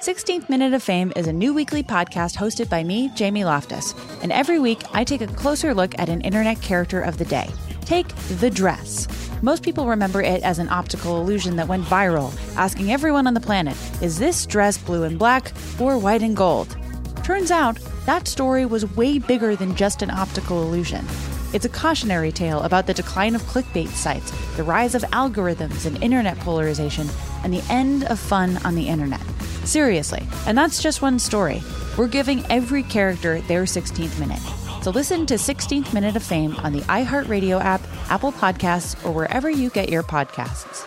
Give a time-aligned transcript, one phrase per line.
[0.00, 3.94] 16th Minute of Fame is a new weekly podcast hosted by me, Jamie Loftus.
[4.22, 7.50] And every week, I take a closer look at an internet character of the day.
[7.82, 9.06] Take The Dress.
[9.42, 13.40] Most people remember it as an optical illusion that went viral, asking everyone on the
[13.40, 16.78] planet, is this dress blue and black or white and gold?
[17.22, 21.04] Turns out, that story was way bigger than just an optical illusion.
[21.52, 26.02] It's a cautionary tale about the decline of clickbait sites, the rise of algorithms and
[26.02, 27.08] internet polarization,
[27.42, 29.20] and the end of fun on the internet.
[29.64, 31.62] Seriously, and that's just one story.
[31.98, 34.40] We're giving every character their 16th minute.
[34.82, 39.50] So listen to 16th Minute of Fame on the iHeartRadio app, Apple Podcasts, or wherever
[39.50, 40.86] you get your podcasts.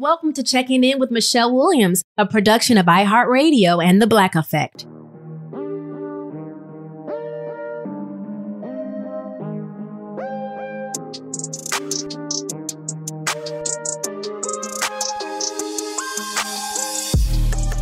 [0.00, 4.86] Welcome to Checking In with Michelle Williams, a production of iHeartRadio and The Black Effect.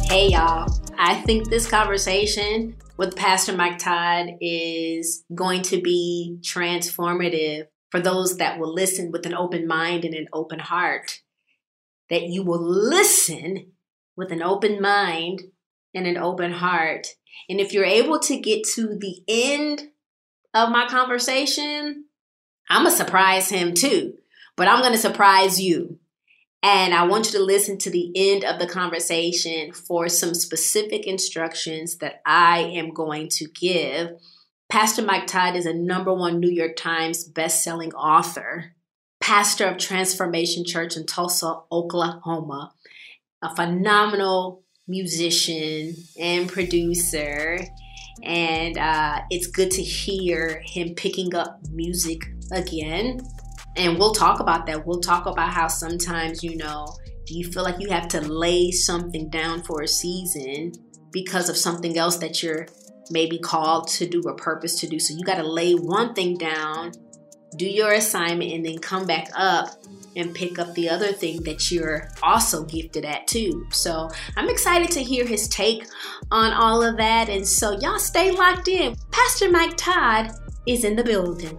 [0.08, 0.66] Hey, y'all.
[0.98, 8.38] I think this conversation with Pastor Mike Todd is going to be transformative for those
[8.38, 11.20] that will listen with an open mind and an open heart.
[12.10, 13.72] That you will listen
[14.16, 15.42] with an open mind
[15.94, 17.08] and an open heart.
[17.48, 19.88] And if you're able to get to the end
[20.54, 22.06] of my conversation,
[22.68, 24.14] I'm going to surprise him too,
[24.56, 25.98] but I'm going to surprise you.
[26.62, 31.06] And I want you to listen to the end of the conversation for some specific
[31.06, 34.10] instructions that I am going to give.
[34.68, 38.74] Pastor Mike Todd is a number one New York Times best-selling author,
[39.28, 42.72] pastor of Transformation Church in Tulsa, Oklahoma,
[43.42, 47.58] a phenomenal musician and producer.
[48.22, 52.22] And uh, it's good to hear him picking up music
[52.52, 53.20] again
[53.76, 54.86] and we'll talk about that.
[54.86, 56.96] We'll talk about how sometimes, you know,
[57.26, 60.72] do you feel like you have to lay something down for a season
[61.12, 62.66] because of something else that you're
[63.10, 64.98] maybe called to do or purpose to do?
[64.98, 66.92] So you got to lay one thing down,
[67.56, 69.70] do your assignment, and then come back up
[70.16, 73.66] and pick up the other thing that you're also gifted at too.
[73.70, 75.86] So I'm excited to hear his take
[76.30, 77.28] on all of that.
[77.28, 78.96] And so y'all stay locked in.
[79.12, 80.32] Pastor Mike Todd
[80.66, 81.58] is in the building.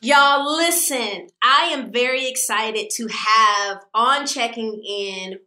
[0.00, 5.38] Y'all, listen, I am very excited to have on checking in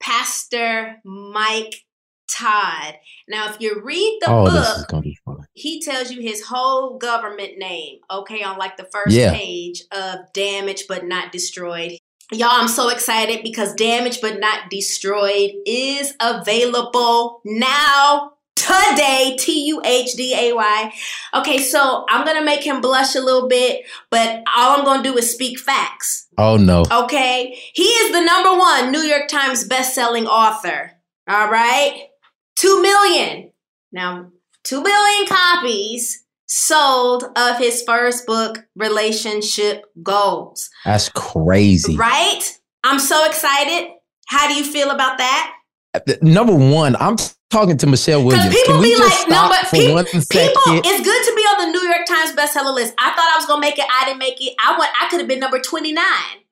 [0.00, 1.84] Pastor Mike
[2.28, 2.94] Todd.
[3.28, 5.21] Now, if you read the oh, book, gonna be fun.
[5.54, 9.32] He tells you his whole government name, okay, on like the first Yeah.
[9.32, 11.98] page of Damaged But Not Destroyed.
[12.30, 18.32] Y'all, I'm so excited because Damaged But Not Destroyed is available now.
[18.54, 20.92] today, T U H D A Y.
[21.34, 25.16] Okay, so I'm gonna make him blush a little bit, but all I'm gonna do
[25.18, 26.28] is speak facts.
[26.38, 26.84] Oh no.
[26.90, 30.92] Okay, he is the number one New York Times best-selling author.
[31.28, 32.08] All right,
[32.54, 33.50] two million.
[33.90, 34.30] Now,
[34.64, 40.68] two billion copies sold of his first book, Relationship Goals.
[40.84, 41.96] That's crazy.
[41.96, 42.40] Right?
[42.84, 43.90] I'm so excited.
[44.26, 45.54] How do you feel about that?
[45.94, 47.16] Uh, number one, I'm
[47.52, 48.54] talking to Michelle Williams.
[48.54, 52.06] People be like, no, but people, people, it's good to be on the New York
[52.06, 52.94] Times bestseller list.
[52.98, 53.84] I thought I was gonna make it.
[53.88, 54.54] I didn't make it.
[54.58, 54.90] I went.
[55.00, 56.02] I could have been number 29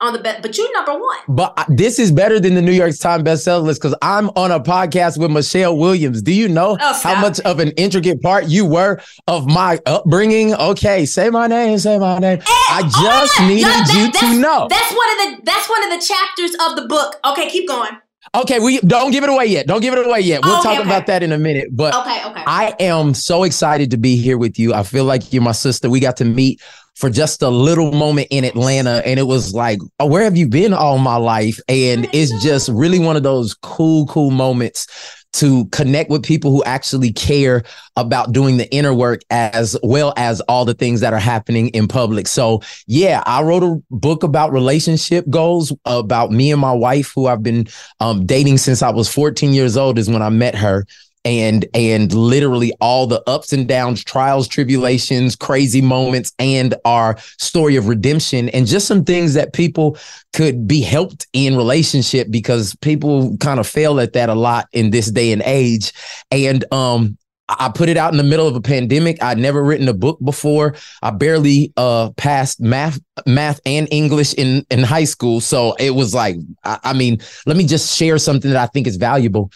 [0.02, 1.18] on the best, but you number one.
[1.28, 4.60] But this is better than the New York Times bestseller list because I'm on a
[4.60, 6.22] podcast with Michelle Williams.
[6.22, 10.54] Do you know oh, how much of an intricate part you were of my upbringing?
[10.54, 11.78] Okay, say my name.
[11.78, 12.38] Say my name.
[12.38, 14.68] And, I just needed that, you to know.
[14.68, 15.44] That's one of the.
[15.44, 17.16] That's one of the chapters of the book.
[17.24, 17.96] Okay, keep going.
[18.32, 19.66] Okay, we don't give it away yet.
[19.66, 20.44] Don't give it away yet.
[20.44, 20.88] We'll okay, talk okay.
[20.88, 21.68] about that in a minute.
[21.72, 22.44] But okay, okay.
[22.46, 24.72] I am so excited to be here with you.
[24.72, 25.90] I feel like you're my sister.
[25.90, 26.62] We got to meet
[26.94, 30.48] for just a little moment in Atlanta, and it was like, oh, where have you
[30.48, 31.58] been all my life?
[31.68, 34.86] And it's just really one of those cool, cool moments
[35.32, 37.62] to connect with people who actually care
[37.96, 41.86] about doing the inner work as well as all the things that are happening in
[41.86, 42.26] public.
[42.26, 47.26] So, yeah, I wrote a book about relationship goals about me and my wife, who
[47.26, 47.68] I've been
[48.00, 50.86] um, dating since I was 14 years old, is when I met her
[51.24, 57.76] and and literally all the ups and downs trials tribulations crazy moments and our story
[57.76, 59.98] of redemption and just some things that people
[60.32, 64.90] could be helped in relationship because people kind of fail at that a lot in
[64.90, 65.92] this day and age
[66.30, 67.16] and um
[67.58, 69.20] I put it out in the middle of a pandemic.
[69.22, 70.76] I'd never written a book before.
[71.02, 75.40] I barely uh, passed math, math and English in in high school.
[75.40, 78.86] So it was like, I, I mean, let me just share something that I think
[78.86, 79.50] is valuable.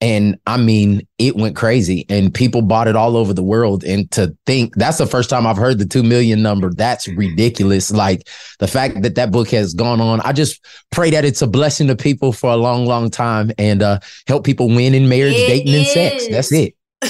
[0.00, 3.84] And I mean, it went crazy and people bought it all over the world.
[3.84, 6.72] And to think that's the first time I've heard the 2 million number.
[6.72, 7.90] That's ridiculous.
[7.90, 8.26] Like
[8.60, 10.20] the fact that that book has gone on.
[10.22, 13.82] I just pray that it's a blessing to people for a long, long time and
[13.82, 15.80] uh, help people win in marriage, it dating, is.
[15.80, 16.28] and sex.
[16.28, 16.74] That's it.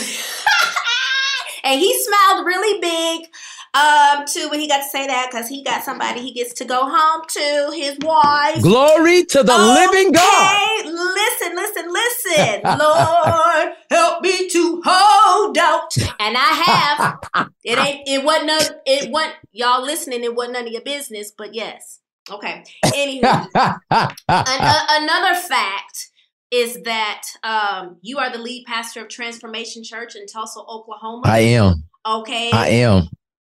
[1.65, 3.29] and he smiled really big
[3.73, 6.65] um, too, when he got to say that because he got somebody he gets to
[6.65, 8.63] go home to, his wife.
[8.63, 9.87] Glory to the okay.
[9.87, 10.87] living God.
[10.87, 12.61] Listen, listen, listen.
[12.79, 15.97] Lord, help me to hold out.
[16.19, 17.51] And I have.
[17.63, 18.09] It ain't.
[18.09, 18.47] It wasn't.
[18.47, 19.35] None, it wasn't.
[19.53, 20.25] Y'all listening.
[20.25, 21.31] It wasn't none of your business.
[21.37, 22.01] But yes.
[22.31, 22.65] Okay.
[22.87, 23.23] Anywho,
[23.55, 26.11] an, uh, another fact
[26.51, 31.23] is that um, you are the lead pastor of Transformation Church in Tulsa, Oklahoma.
[31.27, 31.85] I am.
[32.07, 32.51] Okay.
[32.53, 33.09] I am.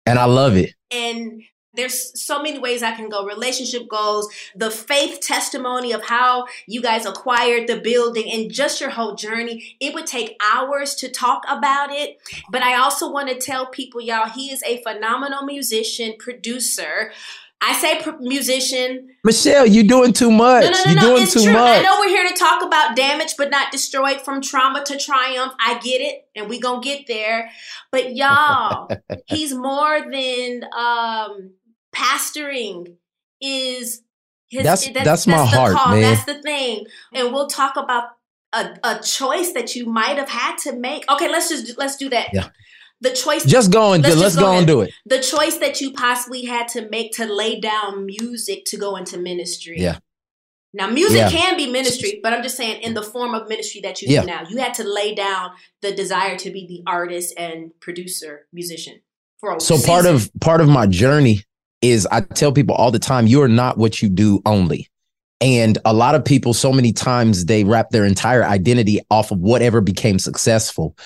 [0.08, 0.74] And I love it.
[0.92, 1.44] And
[1.74, 3.26] there's so many ways I can go.
[3.26, 8.90] Relationship goals, the faith testimony of how you guys acquired the building, and just your
[8.90, 9.78] whole journey.
[9.80, 12.18] It would take hours to talk about it.
[12.50, 17.12] But I also want to tell people, y'all, he is a phenomenal musician, producer.
[17.60, 19.10] I say pr- musician.
[19.24, 20.64] Michelle, you're doing too much.
[20.64, 21.08] No, no, no, you're no.
[21.08, 21.54] doing it's too true.
[21.54, 21.80] much.
[21.80, 25.54] I know we're here to talk about damage but not destroyed from trauma to triumph.
[25.60, 27.50] I get it, and we gonna get there.
[27.92, 28.90] But y'all,
[29.26, 31.52] he's more than um
[31.96, 32.96] pastoring
[33.42, 34.02] is
[34.50, 35.94] his that's that's, that's my heart, call.
[35.94, 36.02] man.
[36.02, 36.86] That's the thing.
[37.14, 38.10] And we'll talk about
[38.54, 41.10] a, a choice that you might have had to make.
[41.12, 42.30] Okay, let's just let's do that.
[42.34, 42.50] Yeah
[43.02, 45.80] the choice just go and let's, let's go, go and do it the choice that
[45.82, 49.98] you possibly had to make to lay down music to go into ministry yeah
[50.74, 51.30] now music yeah.
[51.30, 54.22] can be ministry but i'm just saying in the form of ministry that you yeah.
[54.22, 55.52] do now you had to lay down
[55.82, 59.00] the desire to be the artist and producer musician
[59.40, 59.90] for a so season.
[59.90, 61.44] part of part of my journey
[61.82, 64.90] is i tell people all the time you are not what you do only
[65.40, 69.40] and a lot of people, so many times, they wrap their entire identity off of
[69.40, 70.98] whatever became successful.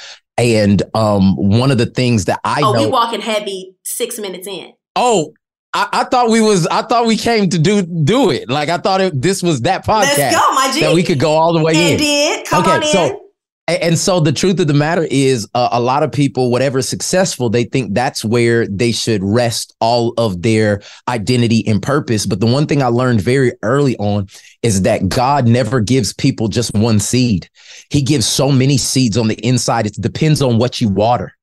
[0.41, 4.47] And um, one of the things that I oh, know, we walking heavy six minutes
[4.47, 4.73] in.
[4.95, 5.33] Oh,
[5.73, 8.49] I, I, thought we was I thought we came to do do it.
[8.49, 10.81] Like I thought it, this was that podcast Let's go, my G.
[10.81, 11.97] that we could go all the way and in.
[11.97, 12.89] Did come okay, on in.
[12.89, 13.21] so
[13.67, 17.49] and so the truth of the matter is, uh, a lot of people, whatever successful,
[17.49, 22.25] they think that's where they should rest all of their identity and purpose.
[22.25, 24.27] But the one thing I learned very early on
[24.61, 27.49] is that God never gives people just one seed.
[27.89, 29.85] He gives so many seeds on the inside.
[29.85, 31.33] It depends on what you water.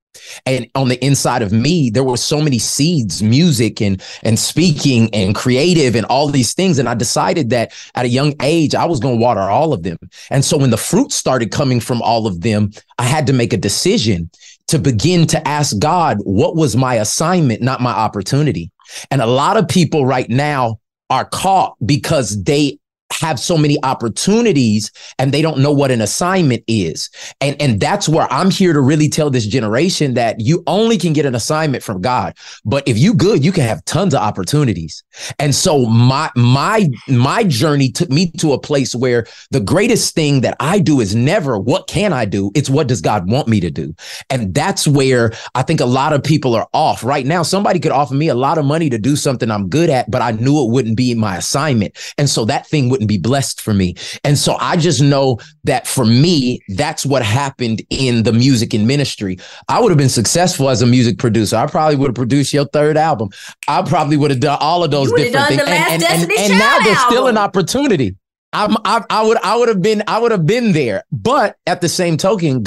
[0.47, 5.09] And on the inside of me, there were so many seeds, music and and speaking
[5.15, 6.79] and creative and all these things.
[6.79, 9.83] And I decided that at a young age, I was going to water all of
[9.83, 9.99] them.
[10.31, 13.53] And so when the fruit started coming from all of them, I had to make
[13.53, 14.31] a decision
[14.69, 18.71] to begin to ask God, what was my assignment, not my opportunity?
[19.11, 20.79] And a lot of people right now
[21.11, 22.79] are caught because they
[23.13, 27.11] have so many opportunities and they don't know what an assignment is.
[27.41, 31.13] And and that's where I'm here to really tell this generation that you only can
[31.13, 32.37] get an assignment from God.
[32.65, 35.03] But if you good, you can have tons of opportunities.
[35.39, 40.43] And so my my my journey took me to a place where the greatest thing
[40.43, 42.51] that I do is never what can I do?
[42.55, 43.95] It's what does God want me to do?
[44.31, 47.03] And that's where I think a lot of people are off.
[47.03, 49.91] Right now somebody could offer me a lot of money to do something I'm good
[49.91, 51.97] at, but I knew it wouldn't be my assignment.
[52.19, 53.95] And so that thing wouldn't be blessed for me.
[54.25, 58.87] And so I just know that for me, that's what happened in the music and
[58.87, 59.39] ministry.
[59.69, 61.57] I would have been successful as a music producer.
[61.57, 63.31] I probably would have produced your third album.
[63.69, 65.61] I probably would have done all of those different things.
[65.63, 68.17] and, and, and, and now there's still an opportunity.
[68.53, 71.05] I'm, I, I would, I would have been, I would have been there.
[71.13, 72.65] But at the same token,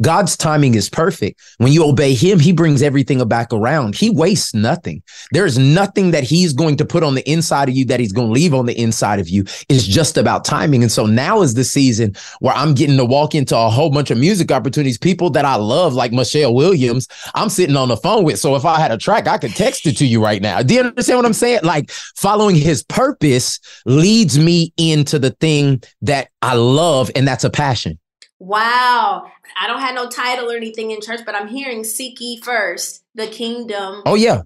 [0.00, 1.40] God's timing is perfect.
[1.58, 3.96] When you obey Him, He brings everything back around.
[3.96, 5.02] He wastes nothing.
[5.32, 8.28] There's nothing that He's going to put on the inside of you that He's going
[8.28, 9.42] to leave on the inside of you.
[9.68, 10.82] It's just about timing.
[10.82, 14.12] And so now is the season where I'm getting to walk into a whole bunch
[14.12, 17.08] of music opportunities, people that I love, like Michelle Williams.
[17.34, 18.38] I'm sitting on the phone with.
[18.38, 20.62] So if I had a track, I could text it to you right now.
[20.62, 21.60] Do you understand what I'm saying?
[21.64, 27.50] Like following His purpose leads me into the thing that I love, and that's a
[27.50, 27.98] passion.
[28.38, 29.30] Wow.
[29.60, 33.02] I don't have no title or anything in church, but I'm hearing seek ye first
[33.14, 34.02] the kingdom.
[34.06, 34.42] Oh yeah.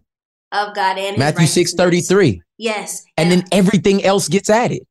[0.52, 2.42] Of God and Matthew 6 33.
[2.56, 3.04] Yes.
[3.16, 4.82] And, and then everything else gets added.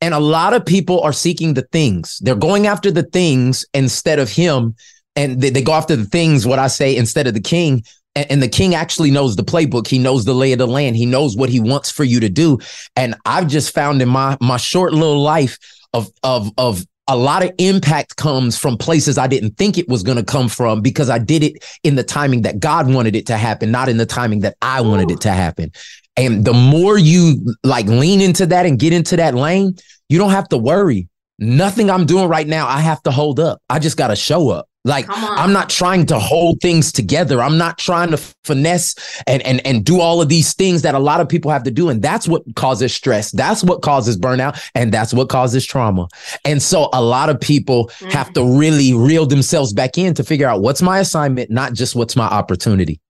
[0.00, 2.18] And a lot of people are seeking the things.
[2.22, 4.74] They're going after the things instead of him.
[5.16, 7.82] And they, they go after the things, what I say, instead of the king
[8.16, 9.86] and, the king actually knows the playbook.
[9.86, 10.96] He knows the lay of the land.
[10.96, 12.58] He knows what he wants for you to do.
[12.96, 15.58] And I've just found in my my short little life
[15.92, 20.04] of of of a lot of impact comes from places I didn't think it was
[20.04, 23.26] going to come from because I did it in the timing that God wanted it
[23.26, 25.14] to happen, not in the timing that I wanted Ooh.
[25.14, 25.72] it to happen.
[26.16, 29.74] And the more you like lean into that and get into that lane,
[30.08, 31.08] you don't have to worry.
[31.40, 33.60] Nothing I'm doing right now, I have to hold up.
[33.68, 34.68] I just got to show up.
[34.84, 37.42] Like I'm not trying to hold things together.
[37.42, 38.94] I'm not trying to finesse
[39.26, 41.70] and and and do all of these things that a lot of people have to
[41.70, 43.30] do and that's what causes stress.
[43.30, 46.08] That's what causes burnout and that's what causes trauma.
[46.46, 48.10] And so a lot of people mm.
[48.10, 51.94] have to really reel themselves back in to figure out what's my assignment, not just
[51.94, 53.00] what's my opportunity.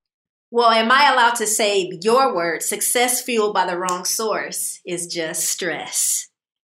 [0.50, 5.07] Well, am I allowed to say your word, success fueled by the wrong source is
[5.07, 6.30] just stress?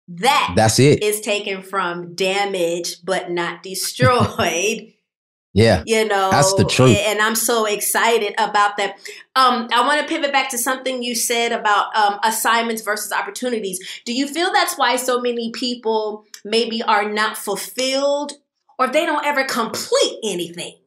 [0.08, 1.04] That that's it.
[1.04, 4.94] Is taken from damage but not destroyed.
[5.54, 5.84] yeah.
[5.86, 6.98] You know, that's the truth.
[6.98, 8.98] And I'm so excited about that.
[9.36, 13.80] Um, I want to pivot back to something you said about um, assignments versus opportunities.
[14.06, 18.34] Do you feel that's why so many people maybe are not fulfilled
[18.80, 20.78] or they don't ever complete anything?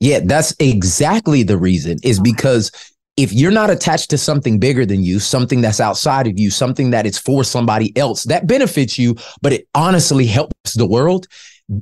[0.00, 2.30] Yeah, that's exactly the reason is okay.
[2.30, 2.70] because
[3.16, 6.90] if you're not attached to something bigger than you, something that's outside of you, something
[6.90, 11.26] that is for somebody else that benefits you, but it honestly helps the world,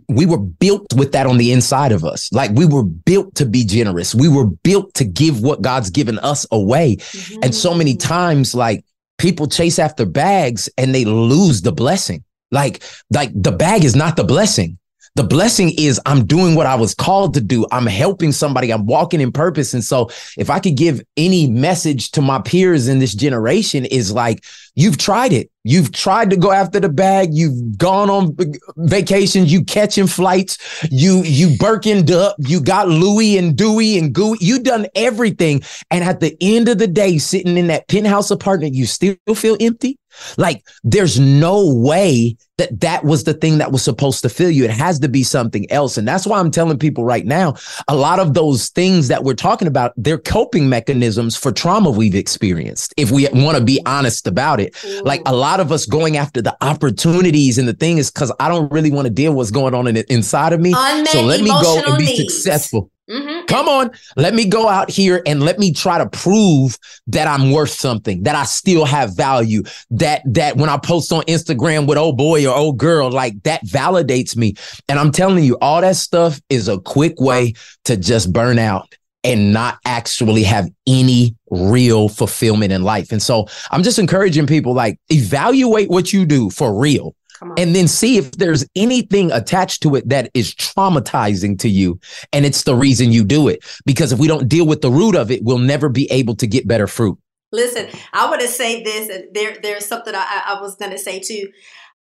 [0.09, 2.33] we were built with that on the inside of us.
[2.33, 4.15] Like we were built to be generous.
[4.15, 6.97] We were built to give what God's given us away.
[6.97, 7.41] Mm-hmm.
[7.43, 8.85] And so many times, like
[9.19, 12.25] people chase after bags and they lose the blessing.
[12.51, 14.79] Like, like the bag is not the blessing.
[15.17, 17.67] The blessing is I'm doing what I was called to do.
[17.71, 18.73] I'm helping somebody.
[18.73, 19.73] I'm walking in purpose.
[19.73, 24.11] And so if I could give any message to my peers in this generation is
[24.11, 24.45] like,
[24.75, 25.53] you've tried it.
[25.63, 27.29] You've tried to go after the bag.
[27.33, 28.37] You've gone on
[28.77, 29.53] vacations.
[29.53, 30.59] You catching flights.
[30.91, 32.35] You you Birkened up.
[32.41, 34.37] You got Louis and Dewey and Gooey.
[34.41, 35.63] You done everything.
[35.93, 39.57] And at the end of the day, sitting in that penthouse apartment, you still feel
[39.61, 39.97] empty.
[40.37, 44.65] Like there's no way that that was the thing that was supposed to fill you.
[44.65, 45.97] It has to be something else.
[45.99, 47.55] And that's why I'm telling people right now,
[47.89, 52.15] a lot of those things that we're talking about, they're coping mechanisms for trauma we've
[52.15, 52.95] experienced.
[52.97, 55.05] If we want to be honest about it, mm-hmm.
[55.05, 58.49] like a lot of us going after the opportunities and the thing is because I
[58.49, 60.73] don't really want to deal with what's going on in, inside of me.
[60.75, 62.33] Unmet so let me go and be needs.
[62.35, 62.91] successful.
[63.09, 63.45] Mm-hmm.
[63.47, 67.51] Come on, let me go out here and let me try to prove that I'm
[67.51, 71.99] worth something, that I still have value, that that when I post on Instagram with
[71.99, 74.55] old boy or old girl, like that validates me.
[74.89, 77.53] And I'm telling you, all that stuff is a quick way
[77.85, 83.13] to just burn out and not actually have any real fulfillment in life.
[83.13, 87.15] And so I'm just encouraging people like evaluate what you do for real
[87.57, 91.99] and then see if there's anything attached to it that is traumatizing to you.
[92.33, 93.65] And it's the reason you do it.
[93.85, 96.47] Because if we don't deal with the root of it, we'll never be able to
[96.47, 97.19] get better fruit.
[97.53, 100.99] Listen, I want to say this, and there, there's something I, I was going to
[100.99, 101.51] say too.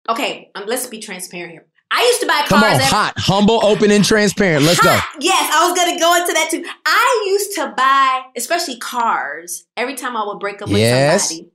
[0.08, 1.66] Okay, um, let's be transparent here.
[1.90, 2.48] I used to buy cars.
[2.48, 4.64] Come on, every- hot, humble, open, and transparent.
[4.64, 5.04] Let's hot.
[5.12, 5.18] go.
[5.20, 6.64] Yes, I was going to go into that too.
[6.84, 11.28] I used to buy, especially cars, every time I would break up with yes.
[11.28, 11.53] somebody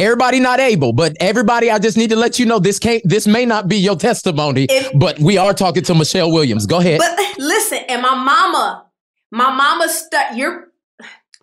[0.00, 3.02] Everybody not able, but everybody, I just need to let you know this can't.
[3.04, 6.64] This may not be your testimony, if, but we are talking to Michelle Williams.
[6.64, 6.98] Go ahead.
[6.98, 8.86] But listen, and my mama,
[9.30, 10.68] my mama, st- you're,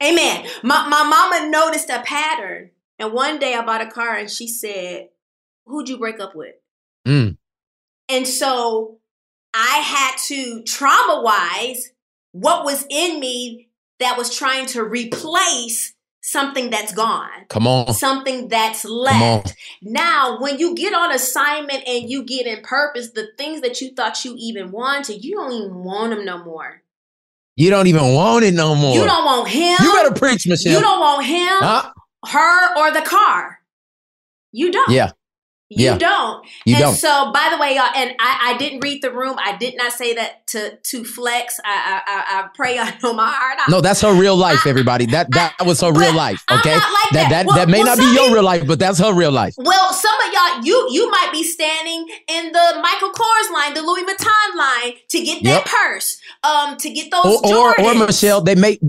[0.04, 0.48] amen.
[0.64, 4.48] My my mama noticed a pattern, and one day I bought a car, and she
[4.48, 5.10] said,
[5.66, 6.56] "Who'd you break up with?"
[7.08, 7.38] Mm.
[8.10, 8.98] And so
[9.54, 11.92] I had to trauma wise
[12.32, 15.94] what was in me that was trying to replace
[16.28, 17.46] something that's gone.
[17.48, 17.94] Come on.
[17.94, 19.56] Something that's left.
[19.82, 23.94] Now, when you get on assignment and you get in purpose, the things that you
[23.94, 26.84] thought you even wanted, you don't even want them no more.
[27.56, 28.94] You don't even want it no more.
[28.94, 29.78] You don't want him.
[29.82, 30.74] You better preach, Michelle.
[30.74, 31.92] You don't want him, huh?
[32.28, 33.60] her, or the car.
[34.52, 34.92] You don't.
[34.92, 35.12] Yeah.
[35.70, 35.98] You yeah.
[35.98, 36.48] don't.
[36.66, 36.96] You and don't.
[36.96, 39.36] so, by the way, y'all, and I, I didn't read the room.
[39.38, 41.60] I did not say that to to flex.
[41.66, 43.60] I I, I pray I know my heart.
[43.68, 45.08] no, that's her real life, everybody.
[45.08, 46.42] That that I, was her real life.
[46.50, 48.80] Okay, like that that that, well, that may well, not be your real life, but
[48.80, 49.56] that's her real life.
[49.58, 53.82] Well, some of y'all, you you might be standing in the Michael Kors line, the
[53.82, 55.66] Louis Vuitton line, to get that Yep.
[55.66, 58.80] purse, um, to get those Or, or or Michelle, they may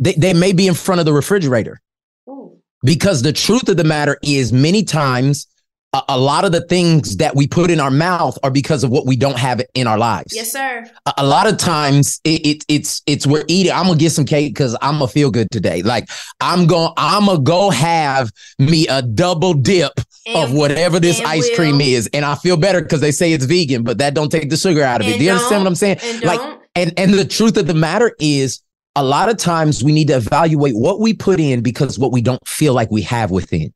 [0.00, 1.80] they, they may be in front of the refrigerator.
[2.28, 2.58] Ooh.
[2.82, 5.46] Because the truth of the matter is, many times,
[5.94, 8.90] a, a lot of the things that we put in our mouth are because of
[8.90, 10.34] what we don't have in our lives.
[10.34, 10.84] Yes, sir.
[11.06, 13.72] A, a lot of times, it, it, it's it's we're eating.
[13.72, 15.82] I'm gonna get some cake because I'm gonna feel good today.
[15.82, 16.08] Like
[16.40, 19.92] I'm gonna I'm gonna go have me a double dip
[20.34, 23.32] of whatever this and ice will- cream is, and I feel better because they say
[23.32, 25.18] it's vegan, but that don't take the sugar out of it.
[25.18, 25.98] Do you understand what I'm saying?
[26.02, 26.40] and Like,
[26.74, 28.60] and and the truth of the matter is
[28.96, 32.20] a lot of times we need to evaluate what we put in because what we
[32.22, 33.72] don't feel like we have within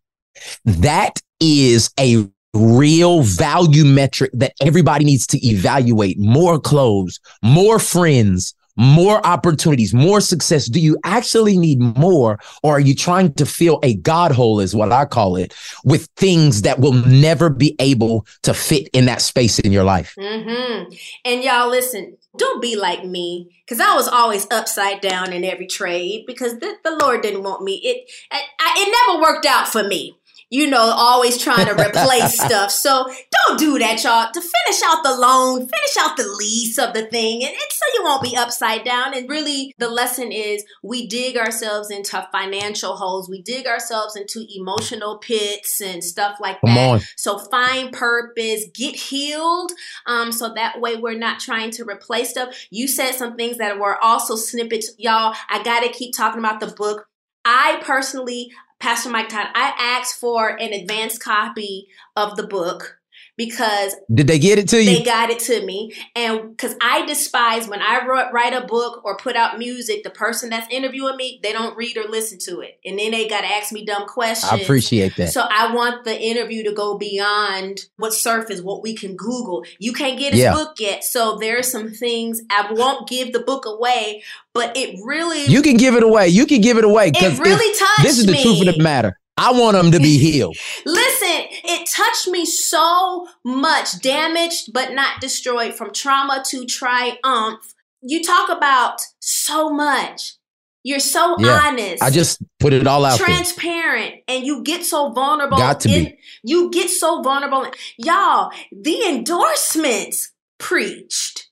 [0.64, 8.54] that is a real value metric that everybody needs to evaluate more clothes more friends
[8.76, 13.78] more opportunities more success do you actually need more or are you trying to fill
[13.82, 15.54] a god hole is what i call it
[15.84, 20.14] with things that will never be able to fit in that space in your life
[20.18, 20.94] Mm-hmm.
[21.24, 25.66] And y'all, listen, don't be like me, because I was always upside down in every
[25.66, 27.80] trade because the, the Lord didn't want me.
[27.84, 30.16] It I, I, it never worked out for me.
[30.50, 32.70] You know, always trying to replace stuff.
[32.70, 33.06] So
[33.46, 34.30] don't do that, y'all.
[34.32, 37.84] To finish out the loan, finish out the lease of the thing, and, and so
[37.94, 39.14] you won't be upside down.
[39.14, 43.28] And really, the lesson is we dig ourselves into financial holes.
[43.28, 46.88] We dig ourselves into emotional pits and stuff like Come that.
[46.88, 47.00] on.
[47.16, 49.72] So find purpose, get healed.
[50.06, 52.54] Um, so that way we're not trying to replace stuff.
[52.70, 54.92] You said some things that were also snippets.
[54.98, 57.06] Y'all, I gotta keep talking about the book.
[57.44, 62.97] I personally, Pastor Mike Todd, I asked for an advanced copy of the book
[63.38, 67.06] because did they get it to you they got it to me and because i
[67.06, 71.40] despise when i write a book or put out music the person that's interviewing me
[71.42, 74.06] they don't read or listen to it and then they got to ask me dumb
[74.06, 78.82] questions i appreciate that so I want the interview to go beyond what surface, what
[78.82, 79.64] we can Google.
[79.78, 80.52] You can't get his Yeah.
[80.52, 84.22] book yet, so there are some things I won't give the book away,
[84.52, 86.28] but it really, You can give it away.
[86.28, 88.82] You can give it away because it really touched this is the truth of the
[88.82, 89.18] matter.
[89.38, 90.56] I want them to be healed.
[90.84, 97.74] Listen, it touched me so much, damaged but not destroyed, from trauma to triumph.
[98.02, 100.34] You talk about so much.
[100.84, 101.60] You're so Yeah.
[101.66, 102.02] honest.
[102.02, 103.26] I just put it all out there.
[103.26, 106.18] transparent and you get so vulnerable Got to be.
[106.44, 107.66] you get so vulnerable
[107.98, 111.47] y'all the endorsements preached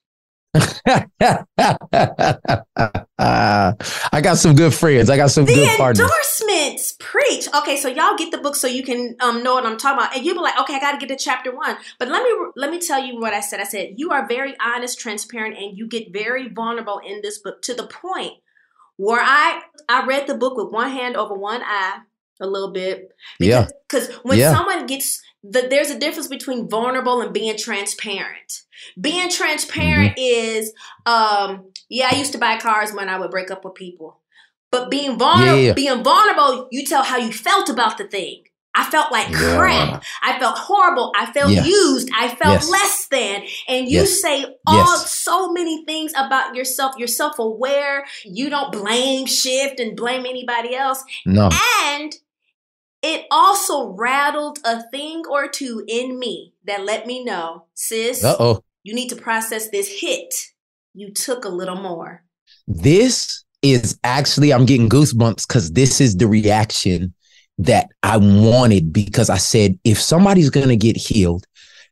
[3.19, 5.09] I got some good friends.
[5.09, 5.99] I got some the good partners.
[5.99, 9.77] endorsements preach okay so y'all get the book so you can um, know what i'm
[9.77, 12.23] talking about and you'll be like okay i gotta get to chapter one but let
[12.23, 15.57] me let me tell you what i said i said you are very honest transparent
[15.57, 18.33] and you get very vulnerable in this book to the point
[18.97, 21.99] where i i read the book with one hand over one eye
[22.41, 23.67] a little bit Yeah.
[23.89, 24.53] because when Yeah.
[24.53, 28.63] someone gets the, there's a difference between vulnerable and being transparent
[28.99, 30.57] being transparent Mm-hmm.
[30.59, 30.73] is
[31.05, 34.19] um yeah i used to buy cars when i would break up with people
[34.71, 35.73] but being vulnerable Yeah.
[35.73, 38.43] being vulnerable you tell how you felt about the thing
[38.75, 39.55] i felt like Yeah.
[39.57, 41.63] crap i felt horrible i felt Yeah.
[41.63, 42.69] used i felt Yes.
[42.69, 44.21] less than and you Yes.
[44.21, 45.13] say all Yes.
[45.13, 51.03] so many things about yourself you're self-aware you don't blame shift and blame anybody else
[51.25, 51.49] No.
[51.85, 52.13] and
[53.01, 58.35] it also rattled a thing or two in me that let me know, sis, Uh
[58.39, 58.63] oh.
[58.83, 60.33] you need to process this hit.
[60.93, 62.23] You took a little more.
[62.67, 67.13] This is actually, I'm getting goosebumps because this is the reaction
[67.59, 71.45] that I wanted because I said, if somebody's going to get healed,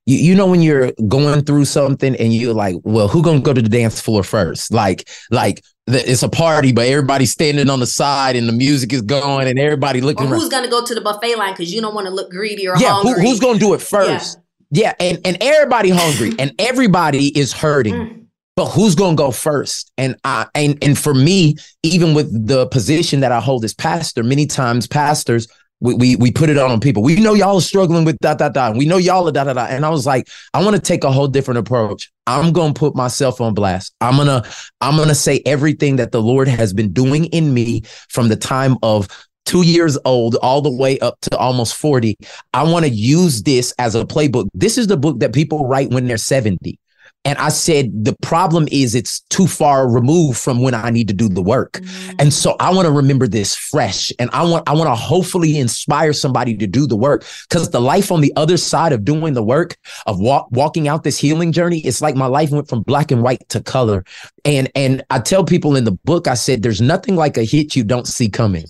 [0.06, 3.44] you, you know, when you're going through something and you're like, well, who going to
[3.44, 4.72] go to the dance floor first?
[4.72, 9.02] Like, like, it's a party, but everybody's standing on the side and the music is
[9.02, 10.26] going and everybody looking.
[10.26, 12.68] Or who's gonna go to the buffet line because you don't want to look greedy
[12.68, 14.40] or yeah, who, who's gonna do it first?
[14.72, 17.94] Yeah, and and everybody hungry and everybody is hurting.
[17.94, 18.26] Mm.
[18.56, 19.92] But who's gonna go first?
[19.98, 24.24] And I and and for me, even with the position that I hold as pastor,
[24.24, 25.48] many times pastors
[25.82, 27.04] we, we we put it on people.
[27.04, 28.72] We know y'all are struggling with da da da.
[28.72, 29.66] We know y'all are da da da.
[29.66, 32.12] And I was like, I want to take a whole different approach.
[32.28, 33.94] I'm gonna put myself on blast.
[34.02, 34.44] I'm gonna
[34.82, 38.78] I'm gonna say everything that the Lord has been doing in me from the time
[38.84, 39.08] of
[39.46, 42.18] two years old all the way up to almost 40.
[42.54, 44.48] I want to use this as a playbook.
[44.54, 46.80] This is the book that people write when they're 70.
[47.26, 51.14] And I said, the problem is it's too far removed from when I need to
[51.14, 51.74] do the work.
[51.74, 52.16] Mm.
[52.20, 55.58] And so I want to remember this fresh and I want, I want to hopefully
[55.58, 59.34] inspire somebody to do the work because the life on the other side of doing
[59.34, 62.84] the work of walk, walking out this healing journey, it's like my life went from
[62.84, 64.06] black and white to color.
[64.46, 67.76] And, and I tell people in the book, I said, there's nothing like a hit
[67.76, 68.66] you don't see coming.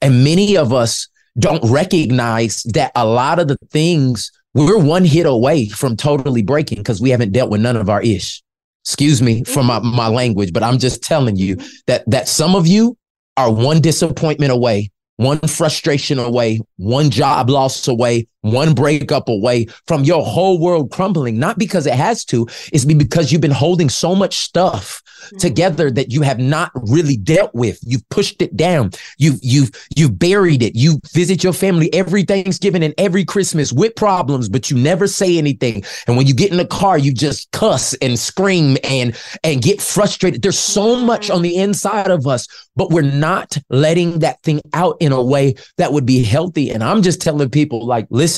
[0.00, 5.26] And many of us don't recognize that a lot of the things we're one hit
[5.26, 8.42] away from totally breaking because we haven't dealt with none of our ish.
[8.84, 9.94] Excuse me for my, mm-hmm.
[9.96, 12.96] my language, but I'm just telling you that that some of you
[13.36, 20.04] are one disappointment away, one frustration away, one job loss away, one breakup away from
[20.04, 24.14] your whole world crumbling, not because it has to, it's because you've been holding so
[24.14, 25.36] much stuff mm-hmm.
[25.38, 27.78] together that you have not really dealt with.
[27.82, 28.90] You've pushed it down.
[29.18, 30.74] You've, you've, you've buried it.
[30.74, 35.38] You visit your family every Thanksgiving and every Christmas with problems, but you never say
[35.38, 35.84] anything.
[36.06, 39.80] And when you get in the car, you just cuss and scream and, and get
[39.80, 40.42] frustrated.
[40.42, 44.96] There's so much on the inside of us, but we're not letting that thing out
[45.00, 46.70] in a way that would be healthy.
[46.70, 48.31] And I'm just telling people like, listen,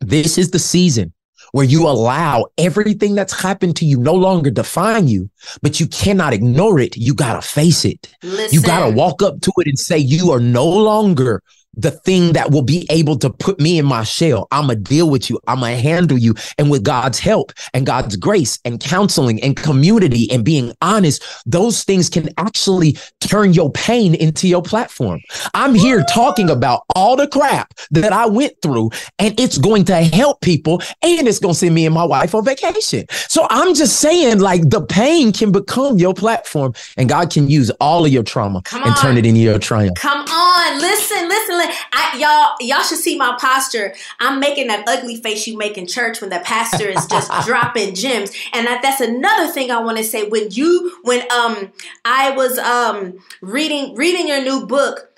[0.00, 1.12] this is the season
[1.52, 5.30] where you allow everything that's happened to you no longer define you,
[5.62, 6.96] but you cannot ignore it.
[6.96, 8.14] You got to face it.
[8.22, 8.54] Listen.
[8.54, 11.42] You got to walk up to it and say, you are no longer
[11.78, 14.48] the thing that will be able to put me in my shell.
[14.50, 15.38] I'm going to deal with you.
[15.46, 16.34] I'm going to handle you.
[16.58, 21.84] And with God's help and God's grace and counseling and community and being honest, those
[21.84, 25.20] things can actually turn your pain into your platform.
[25.54, 29.96] I'm here talking about all the crap that I went through and it's going to
[30.02, 33.06] help people and it's going to send me and my wife on vacation.
[33.10, 37.70] So I'm just saying like the pain can become your platform and God can use
[37.80, 38.96] all of your trauma Come and on.
[38.96, 39.96] turn it into your triumph.
[39.96, 40.78] Come on.
[40.80, 41.67] Listen, listen, listen.
[41.92, 43.94] I, y'all, y'all should see my posture.
[44.20, 47.94] I'm making that ugly face you make in church when the pastor is just dropping
[47.94, 48.32] gems.
[48.52, 50.28] And that, that's another thing I want to say.
[50.28, 51.72] When you, when um,
[52.04, 55.10] I was um reading reading your new book.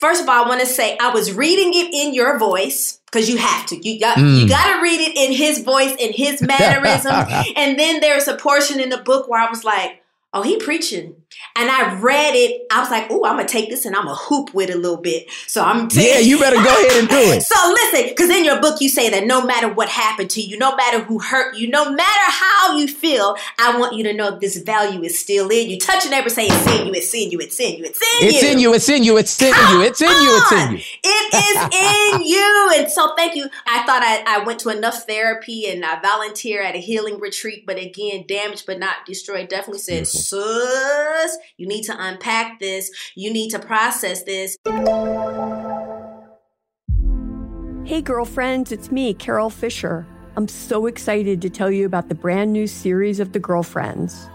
[0.00, 3.30] First of all, I want to say I was reading it in your voice because
[3.30, 3.76] you have to.
[3.76, 4.38] You got mm.
[4.38, 7.32] you got to read it in his voice, in his mannerisms.
[7.56, 11.16] and then there's a portion in the book where I was like, "Oh, he preaching."
[11.56, 12.66] And I read it.
[12.70, 14.78] I was like, "Oh, I'm gonna take this and I'm gonna hoop with it a
[14.78, 16.18] little bit." So I'm t- yeah.
[16.18, 17.42] You better go ahead and do it.
[17.42, 20.58] so listen, because in your book you say that no matter what happened to you,
[20.58, 24.38] no matter who hurt you, no matter how you feel, I want you to know
[24.38, 25.78] this value is still in you.
[25.78, 28.18] Touch your neighbor, say it's in you, it's in you, it's in you, it's in
[28.22, 28.28] you.
[28.28, 28.72] It's in you.
[28.74, 29.16] It's in you.
[29.16, 29.82] It's in you.
[29.82, 30.36] It's in you.
[30.36, 30.78] It's in you.
[31.04, 32.70] It is in you.
[32.76, 33.48] And so thank you.
[33.66, 37.64] I thought I, I went to enough therapy and I volunteer at a healing retreat,
[37.66, 39.48] but again, damaged but not destroyed.
[39.48, 42.90] Definitely said, sus you need to unpack this.
[43.14, 44.56] You need to process this.
[47.84, 50.06] Hey, girlfriends, it's me, Carol Fisher.
[50.36, 54.28] I'm so excited to tell you about the brand new series of The Girlfriends.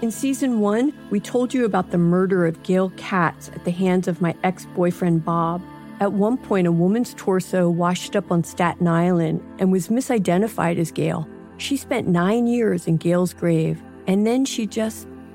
[0.00, 4.06] In season one, we told you about the murder of Gail Katz at the hands
[4.08, 5.60] of my ex boyfriend Bob.
[6.00, 10.90] At one point, a woman's torso washed up on Staten Island and was misidentified as
[10.90, 11.28] Gail.
[11.56, 15.08] She spent nine years in Gail's grave, and then she just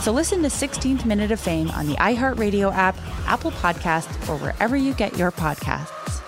[0.00, 4.74] So listen to 16th Minute of Fame on the iHeartRadio app, Apple Podcasts, or wherever
[4.74, 6.22] you get your podcasts.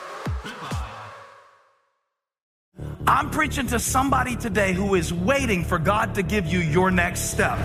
[3.07, 7.31] I'm preaching to somebody today who is waiting for God to give you your next
[7.31, 7.59] step.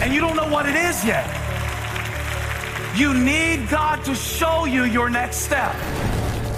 [0.00, 1.26] And you don't know what it is yet.
[2.96, 5.74] You need God to show you your next step.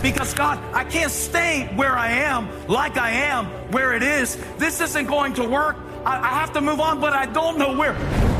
[0.00, 4.38] Because God, I can't stay where I am, like I am, where it is.
[4.58, 5.76] This isn't going to work.
[6.06, 8.39] I, I have to move on, but I don't know where.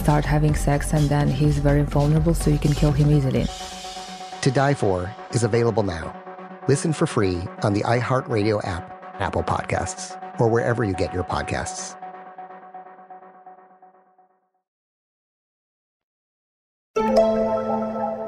[0.00, 3.46] start having sex and then he's very vulnerable so you can kill him easily.
[4.42, 6.16] To Die For is available now.
[6.68, 8.84] Listen for free on the iHeartRadio app,
[9.20, 11.96] Apple Podcasts, or wherever you get your podcasts.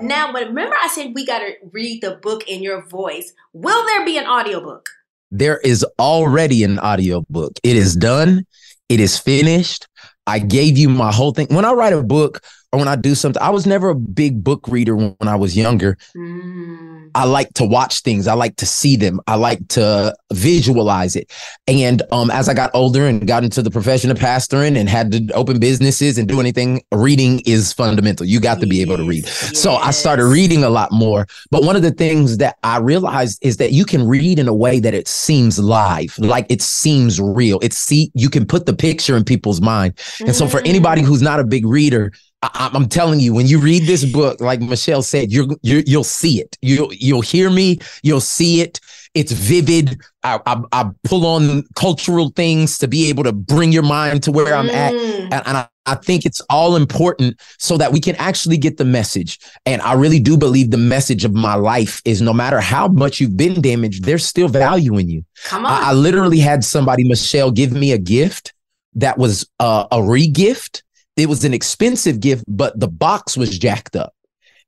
[0.02, 3.32] Now, but remember I said we got to read the book in your voice.
[3.52, 4.88] Will there be an audiobook?
[5.30, 7.52] There is already an audiobook.
[7.62, 8.44] It is done.
[8.88, 9.86] It is finished.
[10.26, 11.48] I gave you my whole thing.
[11.50, 12.40] When I write a book
[12.72, 15.56] or when I do something, I was never a big book reader when, I was
[15.56, 15.96] younger.
[16.16, 16.91] Mm.
[17.14, 18.26] I like to watch things.
[18.26, 19.20] I like to see them.
[19.26, 21.30] I like to visualize it.
[21.66, 25.12] And um, as I got older and got into the profession of pastoring and had
[25.12, 28.26] to open businesses and do anything, reading is fundamental.
[28.26, 29.24] You got to be able to read.
[29.24, 29.58] Yes.
[29.58, 31.26] So I started reading a lot more.
[31.50, 34.54] But one of the things that I realized is that you can read in a
[34.54, 37.58] way that it seems live, like it seems real.
[37.62, 39.98] It's see, you can put the picture in people's mind.
[40.20, 41.06] And so for anybody mm.
[41.06, 42.12] who's not a big reader,
[42.42, 46.04] I, am telling you, when you read this book, like Michelle said, you're, you you'll
[46.04, 46.58] see it.
[46.60, 47.78] You'll you'll hear me.
[48.02, 48.80] You'll see it.
[49.14, 50.00] It's vivid.
[50.22, 54.32] I, I, I pull on cultural things to be able to bring your mind to
[54.32, 55.22] where I'm at, Mm.
[55.24, 58.84] and, and I, I think it's all important so that we can actually get the
[58.84, 59.38] message.
[59.66, 63.20] And I really do believe the message of my life is no matter how much
[63.20, 65.24] you've been damaged, there's still value in you.
[65.44, 65.72] Come on.
[65.72, 68.54] I, I literally had somebody, Michelle, give me a gift
[68.94, 70.84] that was uh, a re-gift.
[71.16, 74.14] It was an expensive gift, but the box was jacked up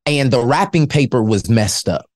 [0.06, 2.06] and the wrapping paper was messed up.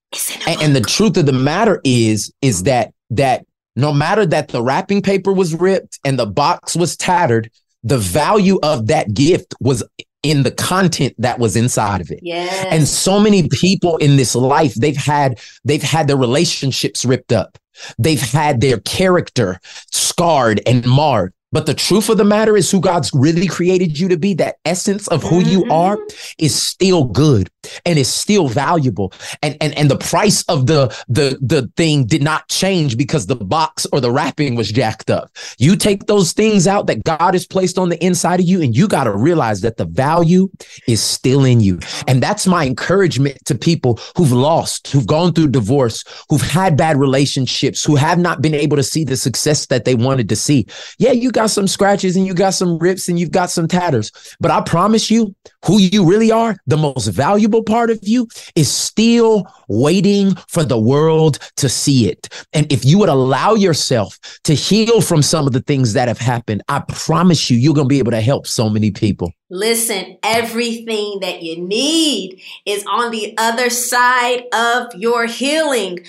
[0.46, 3.44] And, and the truth of the matter is, is that that
[3.76, 7.50] no matter that the wrapping paper was ripped and the box was tattered,
[7.82, 9.84] the value of that gift was
[10.22, 12.20] in the content that was inside of it.
[12.22, 12.66] Yes.
[12.70, 17.56] And so many people in this life, they've had they've had their relationships ripped up.
[17.98, 19.60] They've had their character
[19.92, 21.32] scarred and marred.
[21.50, 24.56] But the truth of the matter is who God's really created you to be, that
[24.64, 25.72] essence of who you mm-hmm.
[25.72, 25.98] are
[26.38, 27.48] is still good
[27.84, 29.12] and is still valuable.
[29.42, 33.36] And and and the price of the the the thing did not change because the
[33.36, 35.30] box or the wrapping was jacked up.
[35.58, 38.76] You take those things out that God has placed on the inside of you and
[38.76, 40.48] you got to realize that the value
[40.86, 41.78] is still in you.
[42.06, 46.96] And that's my encouragement to people who've lost, who've gone through divorce, who've had bad
[46.96, 50.66] relationships, who have not been able to see the success that they wanted to see.
[50.98, 54.12] Yeah, you got some scratches and you got some rips and you've got some tatters,
[54.40, 58.70] but I promise you, who you really are, the most valuable part of you is
[58.70, 62.28] still waiting for the world to see it.
[62.52, 66.18] And if you would allow yourself to heal from some of the things that have
[66.18, 69.32] happened, I promise you, you're going to be able to help so many people.
[69.50, 76.00] Listen, everything that you need is on the other side of your healing.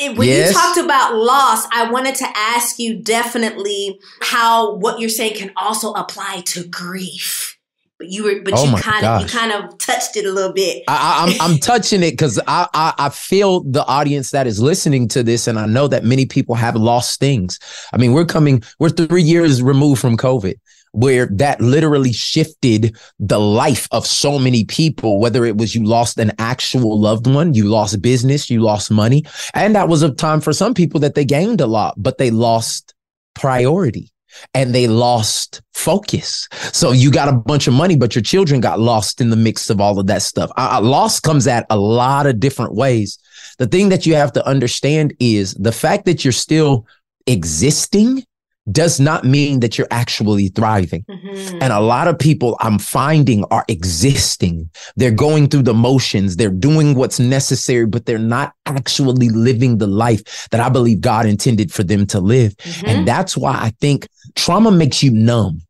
[0.00, 0.48] When Yes.
[0.48, 5.52] you talked about loss, I wanted to ask you definitely how what you're saying can
[5.56, 7.56] also apply to grief.
[8.02, 10.52] But you were, but Oh you kind of, you kind of touched it a little
[10.52, 10.82] bit.
[10.88, 14.60] I, I, I'm I'm touching it because I, I I feel the audience that is
[14.60, 17.60] listening to this, and I know that many people have lost things.
[17.92, 20.54] I mean, we're coming, we're three years removed from COVID,
[20.90, 25.20] where that literally shifted the life of so many people.
[25.20, 29.22] Whether it was you lost an actual loved one, you lost business, you lost money,
[29.54, 32.32] and that was a time for some people that they gained a lot, but they
[32.32, 32.94] lost
[33.34, 34.11] priority
[34.54, 36.48] and they lost focus.
[36.72, 39.70] So you got a bunch of money, but your children got lost in the mix
[39.70, 40.50] of all of that stuff.
[40.56, 43.18] Uh, uh, loss comes at a lot of different ways.
[43.58, 46.86] The thing that you have to understand is the fact that you're still
[47.26, 48.24] existing
[48.70, 51.04] does not mean that you're actually thriving.
[51.08, 51.58] Mm-hmm.
[51.60, 54.70] And a lot of people I'm finding are existing.
[54.94, 56.36] They're going through the motions.
[56.36, 61.26] They're doing what's necessary, but they're not actually living the life that I believe God
[61.26, 62.56] intended for them to live.
[62.58, 62.86] Mm-hmm.
[62.86, 65.62] And that's why I think trauma makes you numb.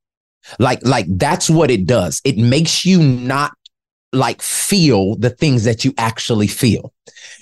[0.58, 2.20] Like, like that's what it does.
[2.24, 3.52] It makes you not
[4.12, 6.92] like feel the things that you actually feel.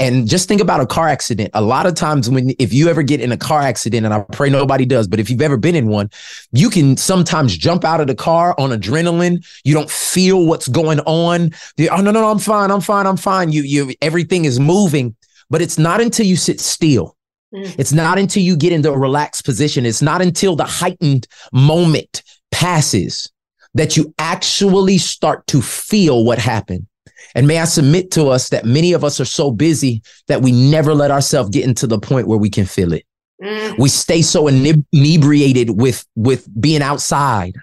[0.00, 1.50] And just think about a car accident.
[1.52, 4.24] A lot of times when if you ever get in a car accident and I
[4.32, 6.08] pray nobody does, but if you've ever been in one,
[6.52, 9.46] you can sometimes jump out of the car on adrenaline.
[9.62, 11.52] You don't feel what's going on.
[11.76, 12.70] You- oh no no no, I'm fine.
[12.70, 13.06] I'm fine.
[13.06, 13.52] I'm fine.
[13.52, 15.14] You you everything is moving,
[15.50, 17.14] but it's not until you sit still.
[17.54, 17.74] Mm.
[17.78, 19.84] It's not until you get into a relaxed position.
[19.84, 23.30] It's not until the heightened moment passes
[23.74, 26.86] that you actually start to feel what happened.
[27.34, 30.52] And may I submit to us that many of us are so busy that we
[30.52, 33.04] never let ourselves get into the point where we can feel it.
[33.42, 33.78] Mm.
[33.78, 37.54] We stay so ineb- inebriated with with being outside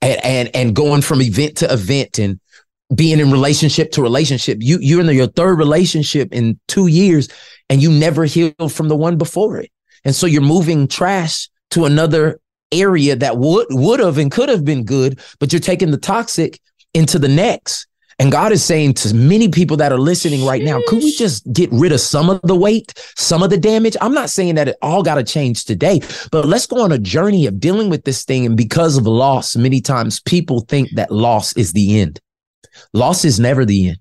[0.00, 2.38] and, and and going from event to event and
[2.94, 4.58] being in relationship to relationship.
[4.60, 7.28] You you're in your third relationship in two years
[7.68, 9.70] and you never healed from the one before it.
[10.04, 14.64] And so you're moving trash to another area that would would have and could have
[14.64, 16.60] been good, but you're taking the toxic
[16.92, 17.86] into the next.
[18.24, 21.44] And God is saying to many people that are listening right now, could we just
[21.52, 23.98] get rid of some of the weight, some of the damage?
[24.00, 26.00] I'm not saying that it all got to change today,
[26.32, 28.46] but let's go on a journey of dealing with this thing.
[28.46, 32.18] And because of loss, many times people think that loss is the end.
[32.94, 33.98] Loss is never the end.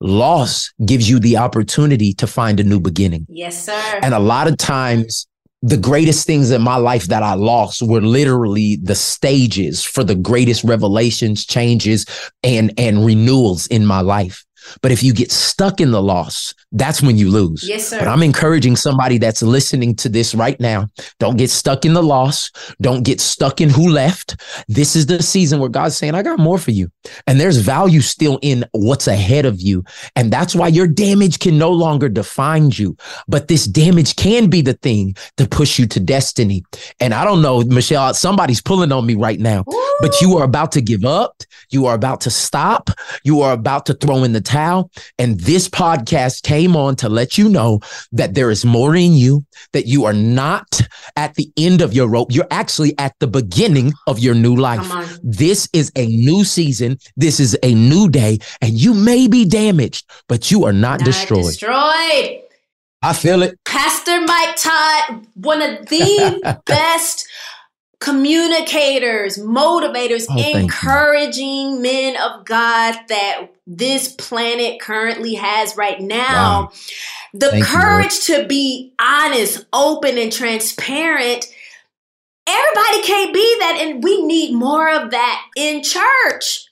[0.00, 3.26] Loss gives you the opportunity to find a new beginning.
[3.28, 4.00] Yes, sir.
[4.02, 5.26] And a lot of times,
[5.62, 10.14] the greatest things in my life that I lost were literally the stages for the
[10.14, 12.06] greatest revelations, changes,
[12.42, 14.44] and and renewals in my life.
[14.82, 17.68] But if you get stuck in the loss, that's when you lose.
[17.68, 17.98] Yes, sir.
[17.98, 20.88] But I'm encouraging somebody that's listening to this right now.
[21.18, 22.50] Don't get stuck in the loss.
[22.80, 24.36] Don't get stuck in who left.
[24.68, 26.90] This is the season where God's saying, I got more for you.
[27.26, 29.84] And there's value still in what's ahead of you.
[30.14, 32.96] And that's why your damage can no longer define you.
[33.26, 36.62] But this damage can be the thing to push you to destiny.
[37.00, 39.98] And I don't know, Michelle, somebody's pulling on me right now, Ooh.
[40.00, 41.42] but you are about to give up.
[41.70, 42.90] You are about to stop.
[43.24, 44.59] You are about to throw in the towel.
[45.18, 47.80] And this podcast came on to let you know
[48.12, 50.80] that there is more in you, that you are not
[51.16, 52.28] at the end of your rope.
[52.30, 55.18] You're actually at the beginning of your new life.
[55.22, 56.98] This is a new season.
[57.16, 61.06] This is a new day, and you may be damaged, but you are not, not
[61.06, 61.44] destroyed.
[61.44, 62.42] Destroyed.
[63.02, 63.58] I feel it.
[63.64, 67.26] Pastor Mike Todd, one of the best
[68.00, 76.62] communicators, motivators, oh, encouraging men of God that this planet currently has right now.
[76.62, 76.72] Wow.
[77.34, 81.46] The thank courage you, to be honest, open, and transparent.
[82.46, 86.66] Everybody can't be that, and we need more of that in church.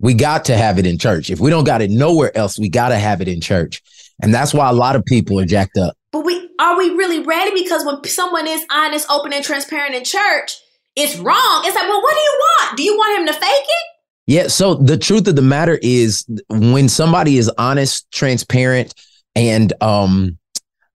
[0.00, 1.30] We got to have it in church.
[1.30, 3.80] If we don't got it nowhere else, we got to have it in church.
[4.20, 5.96] And that's why a lot of people are jacked up.
[6.10, 7.62] But we are we really ready?
[7.62, 10.56] Because when someone is honest, open, and transparent in church,
[10.96, 11.62] it's wrong.
[11.64, 12.76] It's like, well, what do you want?
[12.76, 13.88] Do you want him to fake it?
[14.26, 14.46] Yeah.
[14.48, 18.94] So the truth of the matter is, when somebody is honest, transparent,
[19.34, 20.38] and um,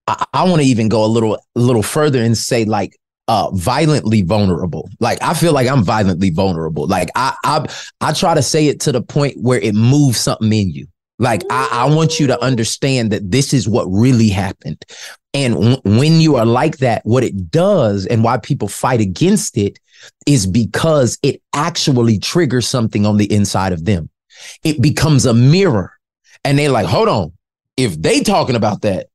[0.06, 2.96] I, I want to even go a little, a little further and say like
[3.28, 4.88] uh violently vulnerable.
[5.00, 6.88] Like I feel like I'm violently vulnerable.
[6.88, 7.66] Like I I
[8.00, 10.86] I try to say it to the point where it moves something in you.
[11.18, 14.82] Like I, I want you to understand that this is what really happened.
[15.38, 19.56] And w- when you are like that, what it does and why people fight against
[19.56, 19.78] it
[20.26, 24.10] is because it actually triggers something on the inside of them.
[24.64, 25.92] It becomes a mirror.
[26.44, 27.32] And they're like, hold on.
[27.76, 29.06] If they talking about that,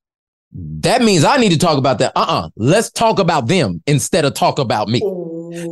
[0.53, 2.13] that means I need to talk about that.
[2.15, 2.49] Uh-uh.
[2.55, 5.01] Let's talk about them instead of talk about me.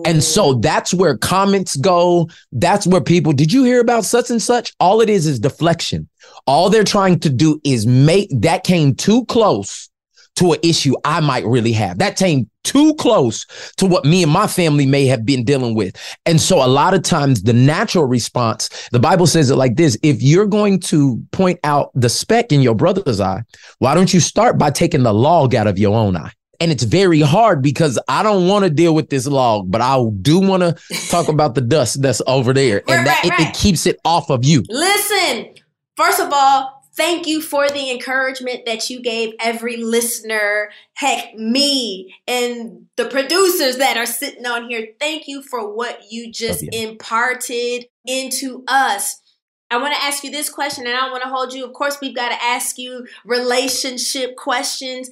[0.06, 2.30] And so that's where comments go.
[2.52, 4.74] That's where people, did you hear about such and such?
[4.82, 6.10] All it is is deflection.
[6.46, 9.91] All they're trying to do is make that came too close
[10.38, 12.00] to an issue I might really have.
[12.00, 13.46] That came too close
[13.78, 15.96] to what me and my family may have been dealing with.
[16.26, 19.98] And so a lot of times the natural response, the Bible says it like this,
[20.04, 23.44] if you're going to point out the speck in your brother's eye,
[23.80, 26.32] why don't you start by taking the log out of your own eye?
[26.60, 30.00] And it's very hard because I don't want to deal with this log, but I
[30.22, 30.76] do want to
[31.10, 32.84] talk about the dust that's over there.
[32.88, 33.42] and that right, right.
[33.42, 34.64] It, it keeps it off of you.
[34.70, 35.56] Listen,
[35.98, 42.14] first of all, Thank you for the encouragement that you gave every listener, heck, me
[42.28, 44.90] and the producers that are sitting on here.
[45.00, 46.70] Thank you for what you just you.
[46.74, 49.22] imparted into us.
[49.70, 51.64] I want to ask you this question, and I want to hold you.
[51.64, 55.10] Of course, we've got to ask you relationship questions.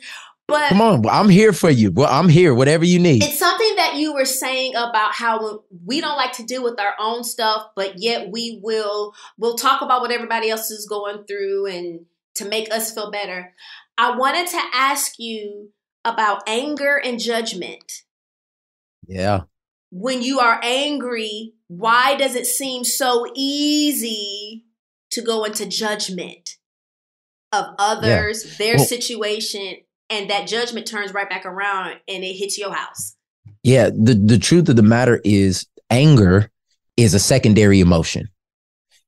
[0.49, 1.91] But come on, I'm here for you.
[1.91, 3.23] Well, I'm here, whatever you need.
[3.23, 6.93] It's something that you were saying about how we don't like to deal with our
[6.99, 11.67] own stuff, but yet we will we'll talk about what everybody else is going through
[11.67, 13.53] and to make us feel better.
[13.97, 15.71] I wanted to ask you
[16.05, 18.03] about anger and judgment.
[19.07, 19.41] Yeah.
[19.91, 24.65] When you are angry, why does it seem so easy
[25.11, 26.57] to go into judgment
[27.51, 28.51] of others, yeah.
[28.57, 29.77] their well, situation,
[30.09, 33.15] and that judgment turns right back around and it hits your house.
[33.63, 36.51] Yeah, the the truth of the matter is anger
[36.97, 38.27] is a secondary emotion.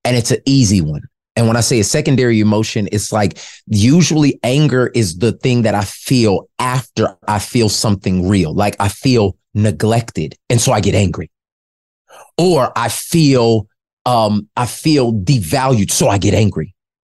[0.04, 1.04] And it's an easy one.
[1.36, 3.38] And when I say a secondary emotion, it's like
[3.68, 8.54] usually anger is the thing that I feel after I feel something real.
[8.54, 10.36] Like I feel neglected.
[10.49, 11.30] And so I get angry.
[12.38, 13.68] Or I feel
[14.06, 15.91] um I feel devalued.
[15.91, 16.74] So I get angry.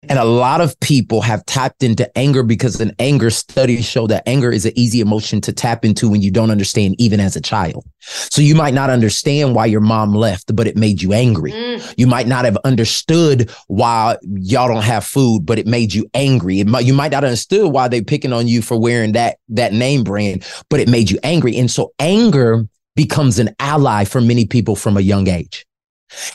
[0.09, 4.25] And a lot of people have tapped into anger because an anger study show that
[4.27, 7.41] anger is an easy emotion to tap into when you don't understand, even as a
[7.41, 7.85] child.
[8.01, 11.53] So you might not understand why your mom left, but it made you angry.
[11.53, 11.95] Mm.
[11.97, 16.59] You might not have understood why y'all don't have food, but it made you angry.
[16.59, 19.37] It might, you might not have understood why they picking on you for wearing that,
[19.51, 21.57] that name brand, but it made you angry.
[21.57, 25.65] And so anger becomes an ally for many people from a young age.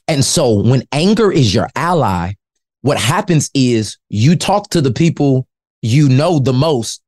[0.07, 2.33] And so when anger is your ally,
[2.81, 5.47] what happens is you talk to the people
[5.81, 7.01] you know the most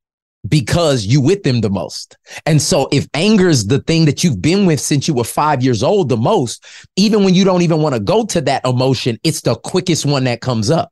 [0.47, 2.17] because you with them the most.
[2.45, 5.63] And so if anger is the thing that you've been with since you were 5
[5.63, 6.63] years old the most,
[6.95, 10.23] even when you don't even want to go to that emotion, it's the quickest one
[10.25, 10.91] that comes up.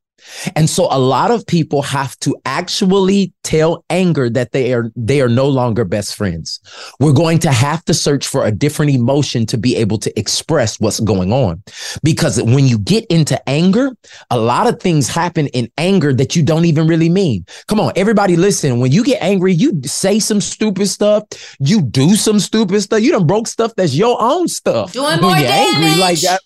[0.56, 5.22] And so a lot of people have to actually tell anger that they are they
[5.22, 6.60] are no longer best friends.
[7.00, 10.80] We're going to have to search for a different emotion to be able to express
[10.80, 11.64] what's going on.
[12.04, 13.92] Because when you get into anger,
[14.30, 17.46] a lot of things happen in anger that you don't even really mean.
[17.68, 21.24] Come on, everybody listen, when you get angry, you say some stupid stuff,
[21.60, 24.94] you do some stupid stuff, you done broke stuff that's your own stuff.
[24.94, 25.76] Doing more damage.
[25.76, 26.42] Angry, like that.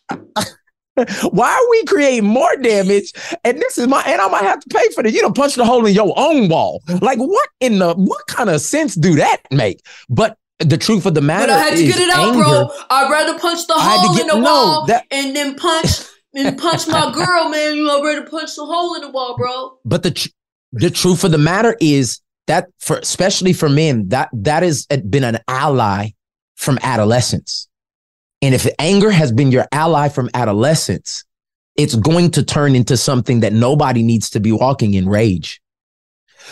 [1.31, 3.13] Why are we creating more damage?
[3.43, 5.13] And this is my, and I might have to pay for this.
[5.13, 6.81] You don't punch the hole in your own wall.
[7.01, 9.81] Like, what in the, what kind of sense do that make?
[10.09, 12.43] But the truth of the matter but I had to get it out, anger.
[12.43, 12.69] bro.
[12.89, 15.87] I'd rather punch the hole get, in the no, wall that, and then punch
[16.35, 17.75] and punch my girl, man.
[17.75, 19.77] You know, rather punch the hole in the wall, bro.
[19.85, 20.31] But the
[20.73, 25.23] the truth of the matter is that for especially for men, that that has been
[25.23, 26.09] an ally
[26.55, 27.67] from adolescence.
[28.41, 31.23] And if anger has been your ally from adolescence,
[31.75, 35.61] it's going to turn into something that nobody needs to be walking in rage.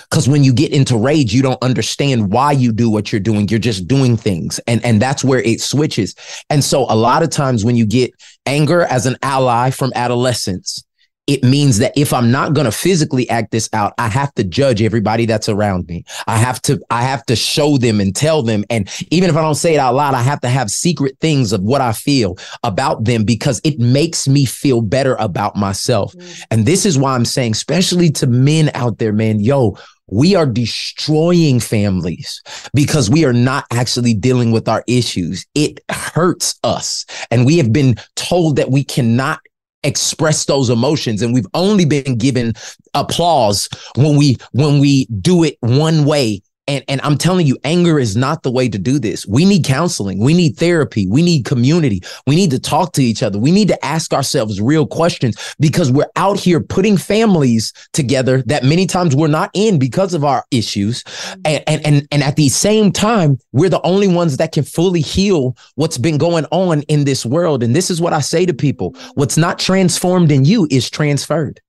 [0.10, 3.48] Because when you get into rage, you don't understand why you do what you're doing.
[3.48, 4.60] You're just doing things.
[4.68, 6.16] And, and that's where it switches.
[6.50, 8.12] And so a lot of times when you get
[8.46, 10.84] anger as an ally from adolescence,
[11.30, 14.44] it means that if I'm not going to physically act this out, I have to
[14.44, 16.04] judge everybody that's around me.
[16.26, 18.66] I have to, I have to show them and tell them.
[18.72, 21.54] And even if I don't say it out loud, I have to have secret things
[21.54, 26.16] of what I feel about them because it makes me feel better about myself.
[26.16, 26.46] Mm.
[26.50, 29.78] And this is why I'm saying, especially to men out there, man, yo,
[30.12, 32.42] we are destroying families
[32.74, 35.46] because we are not actually dealing with our issues.
[35.54, 37.06] It hurts us.
[37.30, 39.42] And we have been told that we cannot
[39.84, 41.22] express those emotions.
[41.22, 42.54] And we've only been given
[42.94, 47.98] applause when we when we do it one way and, and I'm telling you, anger
[47.98, 49.26] is not the way to do this.
[49.26, 50.20] We need counseling.
[50.20, 51.08] We need therapy.
[51.08, 52.04] We need community.
[52.28, 53.40] We need to talk to each other.
[53.40, 58.64] We need to ask ourselves real questions because we're out here putting families together that
[58.64, 61.04] many times we're not in because of our issues.
[61.04, 61.42] Mm-hmm.
[61.46, 65.02] And, and, and, and at the same time, we're the only ones that can fully
[65.02, 67.64] heal what's been going on in this world.
[67.64, 68.96] And this is what I say to people.
[69.16, 71.60] What's not transformed in you is transferred.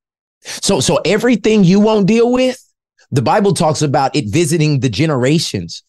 [0.42, 2.62] So, so everything you won't deal with,
[3.10, 5.82] the Bible talks about it visiting the generations.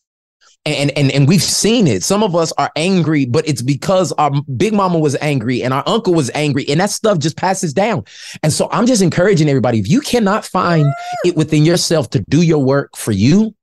[0.63, 2.03] And, and and we've seen it.
[2.03, 5.81] Some of us are angry, but it's because our big mama was angry and our
[5.87, 8.03] uncle was angry, and that stuff just passes down.
[8.43, 10.85] And so I'm just encouraging everybody: if you cannot find
[11.25, 13.55] it within yourself to do your work for you,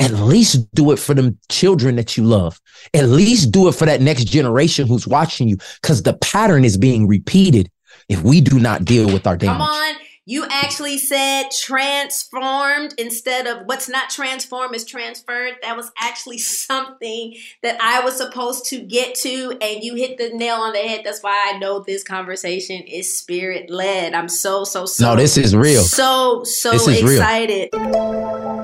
[0.00, 2.60] at least do it for them children that you love.
[2.94, 6.76] At least do it for that next generation who's watching you, because the pattern is
[6.76, 7.70] being repeated
[8.08, 9.58] if we do not deal with our damage.
[9.58, 9.94] Come on.
[10.26, 15.56] You actually said transformed instead of what's not transformed is transferred.
[15.60, 20.30] That was actually something that I was supposed to get to, and you hit the
[20.30, 21.02] nail on the head.
[21.04, 24.14] That's why I know this conversation is spirit led.
[24.14, 25.10] I'm so, so, so.
[25.10, 25.82] No, this is real.
[25.82, 27.68] So, so excited.
[27.74, 28.54] Real.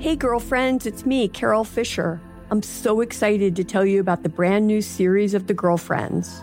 [0.00, 2.20] Hey, girlfriends, it's me, Carol Fisher.
[2.50, 6.42] I'm so excited to tell you about the brand new series of The Girlfriends.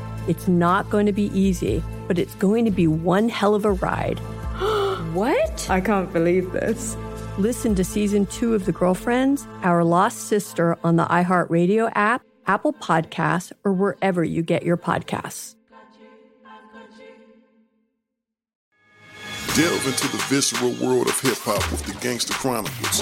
[0.27, 3.71] It's not going to be easy but it's going to be one hell of a
[3.71, 4.19] ride.
[5.13, 5.69] what?
[5.69, 6.97] I can't believe this.
[7.37, 12.73] Listen to season two of The Girlfriends, Our Lost Sister on the iHeartRadio app, Apple
[12.73, 15.55] Podcasts, or wherever you get your podcasts.
[19.55, 23.01] Delve into the visceral world of hip hop with the Gangster Chronicles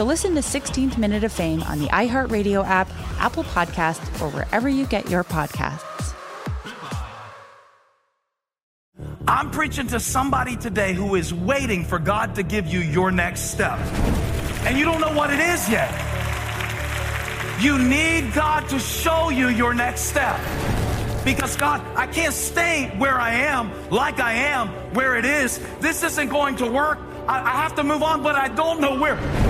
[0.00, 2.88] So listen to 16th Minute of Fame on the iHeartRadio app,
[3.18, 6.14] Apple Podcast, or wherever you get your podcasts.
[9.28, 13.50] I'm preaching to somebody today who is waiting for God to give you your next
[13.50, 13.78] step.
[14.64, 15.90] And you don't know what it is yet.
[17.60, 20.40] You need God to show you your next step.
[21.26, 25.60] Because God, I can't stay where I am, like I am, where it is.
[25.80, 27.00] This isn't going to work.
[27.28, 29.49] I, I have to move on, but I don't know where.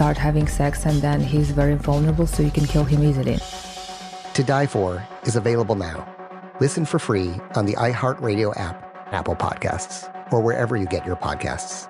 [0.00, 3.38] start having sex, and then he's very vulnerable, so you can kill him easily.
[4.32, 6.08] To Die For is available now.
[6.58, 11.86] Listen for free on the iHeartRadio app, Apple Podcasts, or wherever you get your podcasts.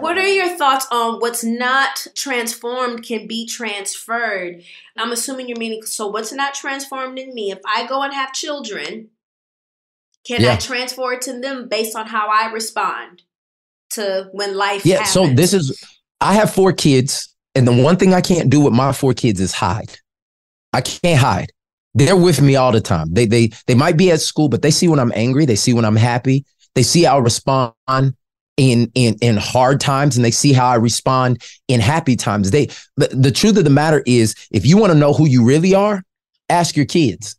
[0.00, 4.64] What are your thoughts on what's not transformed can be transferred?
[4.96, 8.32] I'm assuming you're meaning so what's not transformed in me, if I go and have
[8.32, 9.10] children,
[10.28, 10.52] can Yeah.
[10.52, 13.22] I transfer it to them based on how I respond
[13.92, 14.96] to when life Yeah.
[14.96, 15.12] happens?
[15.12, 15.82] So this is,
[16.20, 19.40] I have four kids, and the one thing I can't do with my four kids
[19.40, 19.90] is hide.
[20.72, 21.50] I can't hide.
[21.94, 23.08] They're with me all the time.
[23.14, 25.46] They they they might be at school, but they see when I'm angry.
[25.46, 26.44] They see when I'm happy.
[26.74, 27.72] They see how I respond
[28.58, 32.50] in in in hard times, and they see how I respond in happy times.
[32.50, 32.66] They
[32.96, 35.74] the, the truth of the matter is, if you want to know who you really
[35.74, 36.04] are,
[36.50, 37.34] ask your kids.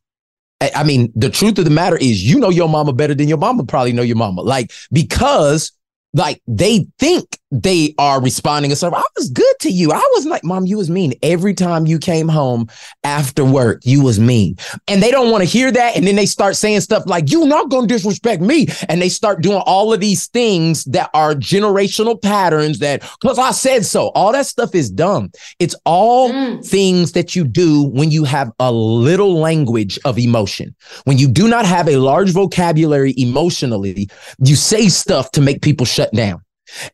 [0.61, 3.37] I mean, the truth of the matter is, you know your mama better than your
[3.37, 4.41] mama probably know your mama.
[4.41, 5.71] Like because
[6.13, 9.91] like they think they are responding a certain I was good to you.
[9.91, 11.13] I was like, Mom, you was mean.
[11.23, 12.67] Every time you came home
[13.03, 14.55] after work, you was mean.
[14.87, 15.95] And they don't want to hear that.
[15.95, 18.67] And then they start saying stuff like, You're not gonna disrespect me.
[18.87, 23.51] And they start doing all of these things that are generational patterns that because I
[23.51, 24.09] said so.
[24.09, 25.31] All that stuff is dumb.
[25.57, 26.65] It's all mm.
[26.65, 30.75] things that you do when you have a little language of emotion.
[31.05, 34.09] When you do not have a large vocabulary emotionally,
[34.43, 36.43] you say stuff to make people shut down.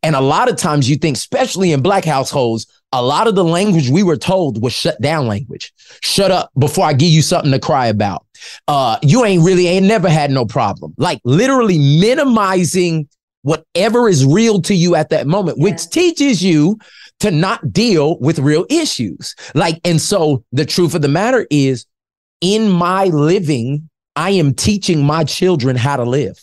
[0.04, 3.44] And a lot of times you think, especially in black households, a lot of the
[3.44, 5.74] language we were told was shut down language.
[6.02, 8.26] Shut up before I give you something to cry about.
[8.68, 10.94] Uh, you ain't really ain't never had no problem.
[10.98, 13.10] Like literally minimizing
[13.42, 15.66] whatever is real to you at that moment, yeah.
[15.66, 16.80] which teaches you
[17.20, 19.36] to not deal with real issues.
[19.54, 21.86] Like, and so the truth of the matter is,
[22.42, 26.38] in my living, I am teaching my children how to live,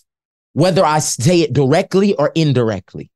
[0.53, 3.11] whether I say it directly or indirectly.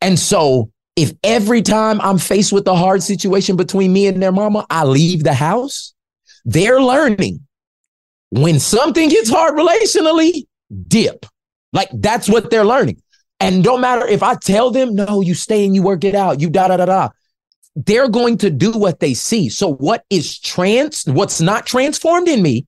[0.00, 4.32] And so if every time I'm faced with a hard situation between me and their
[4.32, 5.94] mama, I leave the house,
[6.44, 7.46] they're learning
[8.30, 10.46] when something gets hard relationally,
[10.88, 11.26] dip.
[11.72, 13.02] Like that's what they're learning.
[13.38, 16.40] And don't matter if I tell them, no, you stay and you work it out,
[16.40, 17.08] you da da da da.
[17.74, 19.50] They're going to do what they see.
[19.50, 22.66] So what is trans, what's not transformed in me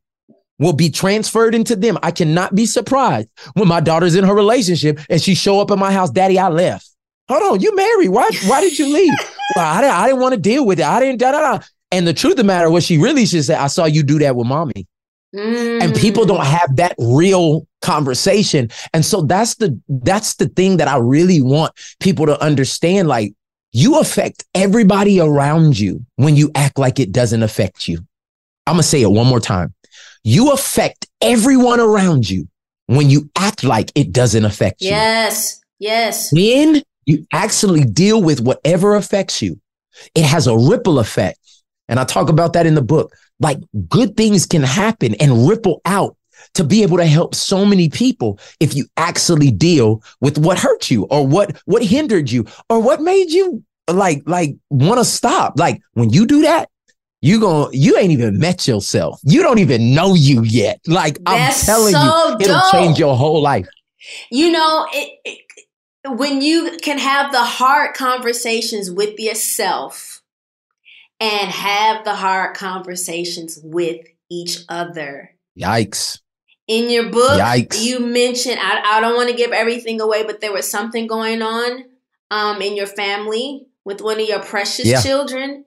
[0.59, 1.99] will be transferred into them.
[2.03, 5.79] I cannot be surprised when my daughter's in her relationship and she show up at
[5.79, 6.89] my house, daddy, I left.
[7.29, 8.09] Hold on, you married.
[8.09, 9.13] Why why did you leave?
[9.55, 10.87] well, I didn't, I didn't want to deal with it.
[10.87, 11.65] I didn't da da da.
[11.91, 14.19] And the truth of the matter, what she really should say, I saw you do
[14.19, 14.87] that with mommy.
[15.35, 15.83] Mm.
[15.83, 18.71] And people don't have that real conversation.
[18.95, 23.09] And so that's the that's the thing that I really want people to understand.
[23.09, 23.35] Like
[23.73, 27.99] you affect everybody around you when you act like it doesn't affect you.
[28.67, 29.75] I'm gonna say it one more time.
[30.25, 32.49] You affect everyone around you
[32.87, 34.89] when you act like it doesn't affect you.
[34.89, 35.61] Yes.
[35.79, 36.33] Yes.
[36.33, 39.59] When you actually deal with whatever affects you.
[40.15, 41.39] It has a ripple effect.
[41.89, 43.17] And I talk about that in the book.
[43.41, 43.59] Like
[43.89, 46.17] good things can happen and ripple out
[46.55, 50.91] to be able to help so many people if you actually deal with what hurt
[50.91, 55.55] you or what what hindered you or what made you like like want to stop.
[55.57, 56.69] Like when you do that,
[57.21, 59.21] you going you ain't even met yourself.
[59.25, 60.81] You don't even know you yet.
[60.87, 62.73] Like That's I'm telling so you, it'll dope.
[62.73, 63.69] change your whole life.
[64.31, 65.39] You know, it, it
[66.07, 70.23] when you can have the hard conversations with yourself
[71.21, 75.35] and have the hard conversations with each other.
[75.59, 76.21] Yikes.
[76.69, 77.83] In your book, Yikes.
[77.83, 81.43] you mentioned, I, I don't want to give everything away, but there was something going
[81.43, 81.85] on
[82.31, 85.01] um, in your family with one of your precious yeah.
[85.01, 85.65] children.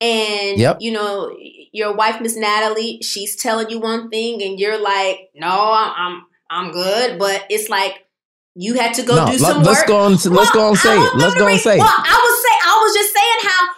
[0.00, 0.78] And, yep.
[0.80, 1.36] you know,
[1.72, 6.22] your wife, Miss Natalie, she's telling you one thing and you're like, no, I'm, I'm,
[6.50, 7.18] I'm good.
[7.18, 8.06] But it's like,
[8.54, 9.66] you had to go no, do some let's work.
[9.66, 10.34] Let's go on.
[10.34, 10.76] Well, let's go on.
[10.76, 11.16] Say it.
[11.16, 11.78] Let's go and say it.
[11.78, 13.68] well, I was say I was just saying how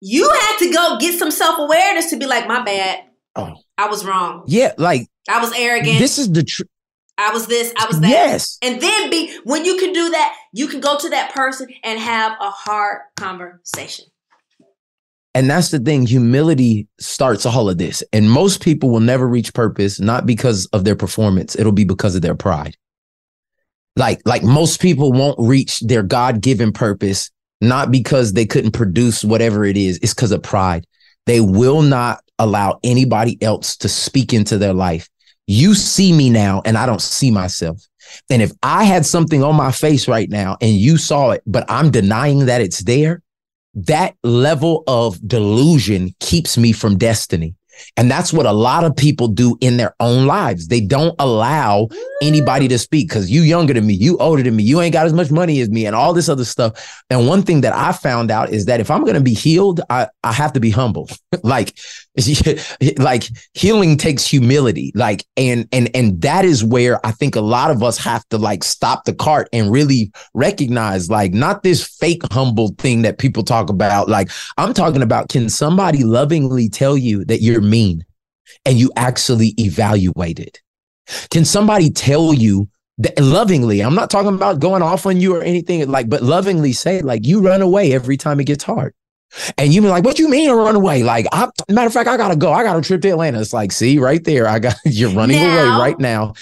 [0.00, 3.04] you had to go get some self awareness to be like, my bad.
[3.36, 4.44] Oh, I was wrong.
[4.46, 5.98] Yeah, like I was arrogant.
[5.98, 6.68] This is the truth.
[7.16, 8.08] I was this, I was that.
[8.08, 8.58] Yes.
[8.62, 11.98] And then be when you can do that, you can go to that person and
[11.98, 14.06] have a hard conversation.
[15.34, 16.06] And that's the thing.
[16.06, 18.02] Humility starts all of this.
[18.12, 21.56] And most people will never reach purpose, not because of their performance.
[21.56, 22.76] It'll be because of their pride.
[23.96, 29.24] Like, like most people won't reach their God given purpose, not because they couldn't produce
[29.24, 29.98] whatever it is.
[30.02, 30.84] It's because of pride.
[31.26, 35.08] They will not allow anybody else to speak into their life.
[35.46, 37.80] You see me now and I don't see myself.
[38.30, 41.64] And if I had something on my face right now and you saw it, but
[41.68, 43.22] I'm denying that it's there,
[43.74, 47.54] that level of delusion keeps me from destiny.
[47.96, 50.68] And that's what a lot of people do in their own lives.
[50.68, 51.88] They don't allow
[52.22, 55.06] anybody to speak because you younger than me, you older than me, you ain't got
[55.06, 57.02] as much money as me, and all this other stuff.
[57.10, 60.08] And one thing that I found out is that if I'm gonna be healed, I,
[60.22, 61.08] I have to be humble.
[61.42, 61.78] like
[62.98, 67.70] like healing takes humility like and and and that is where i think a lot
[67.70, 72.22] of us have to like stop the cart and really recognize like not this fake
[72.32, 74.08] humble thing that people talk about.
[74.08, 78.04] Like i'm talking about can somebody lovingly tell you that you're mean
[78.64, 80.60] and you actually evaluate it
[81.30, 85.42] can somebody tell you that lovingly i'm not talking about going off on you or
[85.42, 88.94] anything like but lovingly say like you run away every time it gets hard
[89.56, 91.02] and you be like, what you mean run away?
[91.02, 92.52] Like, I, matter of fact, I gotta go.
[92.52, 93.40] I got a trip to Atlanta.
[93.40, 96.34] It's like, see, right there, I got you're running now, away right now.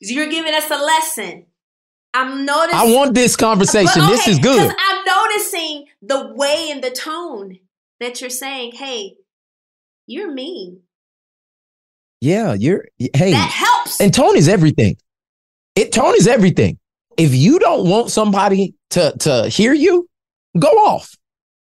[0.00, 1.46] You're giving us a lesson.
[2.12, 2.78] I'm noticing.
[2.78, 4.02] I want this conversation.
[4.02, 4.74] Okay, this is good.
[4.78, 7.58] I'm noticing the way and the tone
[7.98, 9.14] that you're saying, "Hey,
[10.06, 10.80] you're mean."
[12.20, 12.86] Yeah, you're.
[12.98, 14.00] Hey, that helps.
[14.00, 14.96] And tone is everything.
[15.74, 16.78] It tone is everything.
[17.16, 20.08] If you don't want somebody to to hear you,
[20.56, 21.16] go off.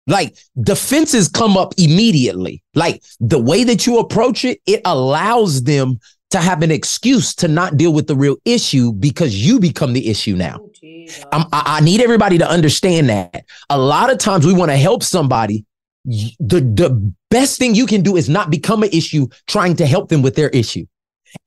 [0.05, 2.61] Like defenses come up immediately.
[2.75, 5.99] Like the way that you approach it, it allows them
[6.31, 10.09] to have an excuse to not deal with the real issue because you become the
[10.09, 10.59] issue now.
[10.59, 13.45] Oh, I, I need everybody to understand that.
[13.69, 15.63] A lot of times we want to help somebody.
[16.05, 20.09] The, the best thing you can do is not become an issue trying to help
[20.09, 20.85] them with their issue.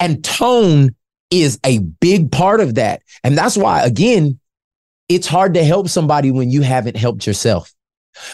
[0.01, 0.95] And tone
[1.31, 3.03] is a big part of that.
[3.25, 4.39] And that's why, again,
[5.09, 7.73] it's hard to help somebody when you haven't helped yourself.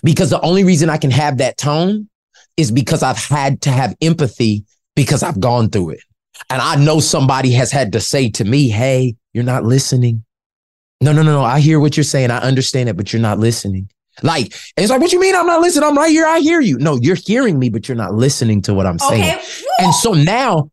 [0.02, 2.08] Because the only reason I can have that tone
[2.56, 4.64] is because I've had to have empathy
[4.94, 6.00] because I've gone through it.
[6.50, 10.24] And I know somebody has had to say to me, Hey, you're not listening.
[11.00, 11.42] No, no, no, no.
[11.42, 12.30] I hear what you're saying.
[12.30, 13.88] I understand it, but you're not listening.
[14.22, 15.34] Like, it's like, what you mean?
[15.34, 15.88] I'm not listening.
[15.88, 16.26] I'm right here.
[16.26, 16.78] I hear you.
[16.78, 19.22] No, you're hearing me, but you're not listening to what I'm saying.
[19.22, 19.44] Okay.
[19.78, 20.70] And so now,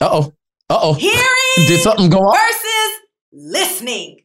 [0.00, 0.34] uh oh,
[0.70, 0.94] uh oh.
[0.94, 2.36] Hearing did something go on?
[2.36, 3.00] Versus
[3.32, 4.22] listening.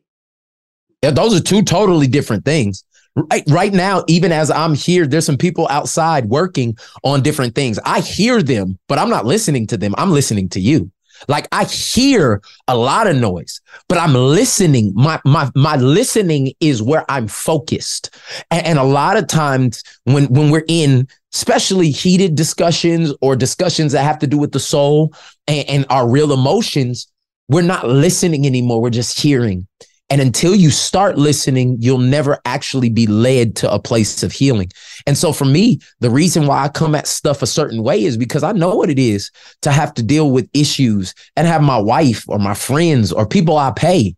[1.04, 2.84] Yeah, those are two totally different things.
[3.16, 7.78] Right, right now, even as I'm here, there's some people outside working on different things.
[7.84, 9.94] I hear them, but I'm not listening to them.
[9.98, 10.90] I'm listening to you.
[11.28, 14.92] Like I hear a lot of noise, but I'm listening.
[14.96, 18.16] My my my listening is where I'm focused.
[18.50, 23.92] And, and, a lot of times when when we're in especially heated discussions or discussions
[23.92, 25.14] that have to do with the soul
[25.48, 27.08] and, and our real emotions,
[27.48, 28.82] we're not listening anymore.
[28.82, 29.68] We're just hearing.
[30.12, 34.70] And until you start listening, you'll never actually be led to a place of healing.
[35.08, 38.18] And so for me, the reason why I come at stuff a certain way is
[38.18, 39.32] because I know what it is
[39.62, 43.58] to have to deal with issues and have my wife or my friends or people
[43.58, 44.18] I pay.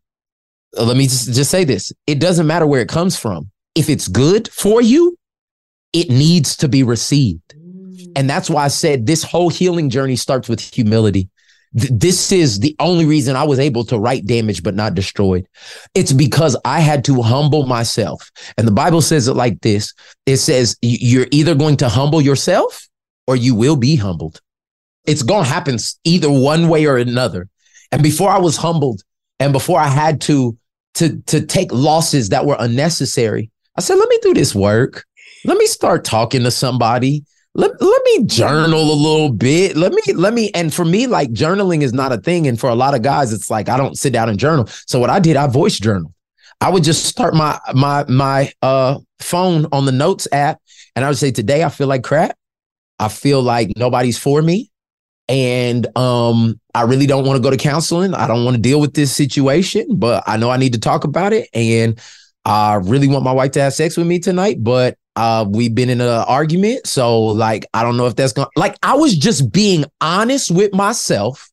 [0.76, 1.92] Uh, let me just, just say this.
[2.08, 3.52] It doesn't matter where it comes from.
[3.76, 5.16] If it's good for you,
[5.94, 7.54] it needs to be received.
[8.16, 11.30] And that's why I said this whole healing journey starts with humility
[11.74, 15.48] this is the only reason I was able to write damage but not destroyed.
[15.96, 18.30] It's because I had to humble myself.
[18.58, 19.94] And the Bible says it like this
[20.26, 22.88] it says, You're either going to humble yourself
[23.28, 24.40] or you will be humbled.
[25.06, 27.50] It's going to happen either one way or another.
[27.92, 29.02] And before I was humbled
[29.40, 30.58] and before I had to,
[30.96, 35.06] to, to take losses that were unnecessary, I said, Let me do this work.
[35.44, 37.26] Let me start talking to somebody
[37.56, 39.76] let, let me journal a little bit.
[39.76, 42.48] Let me, let me, and for me, like journaling is not a thing.
[42.48, 44.68] And for a lot of guys, it's like I don't sit down and journal.
[44.88, 46.14] So what I did, I voice journal.
[46.62, 50.60] I would just start my my my uh phone on the notes app
[50.96, 52.38] and I would say, today I feel like crap.
[53.00, 54.70] I feel like nobody's for me.
[55.30, 58.14] And um, I really don't want to go to counseling.
[58.14, 61.04] I don't want to deal with this situation, but I know I need to talk
[61.04, 61.50] about it.
[61.54, 62.00] And
[62.46, 65.90] I really want my wife to have sex with me tonight, but uh, we've been
[65.90, 66.88] in an argument.
[66.88, 70.74] So, like, I don't know if that's to, like, I was just being honest with
[70.74, 71.50] myself,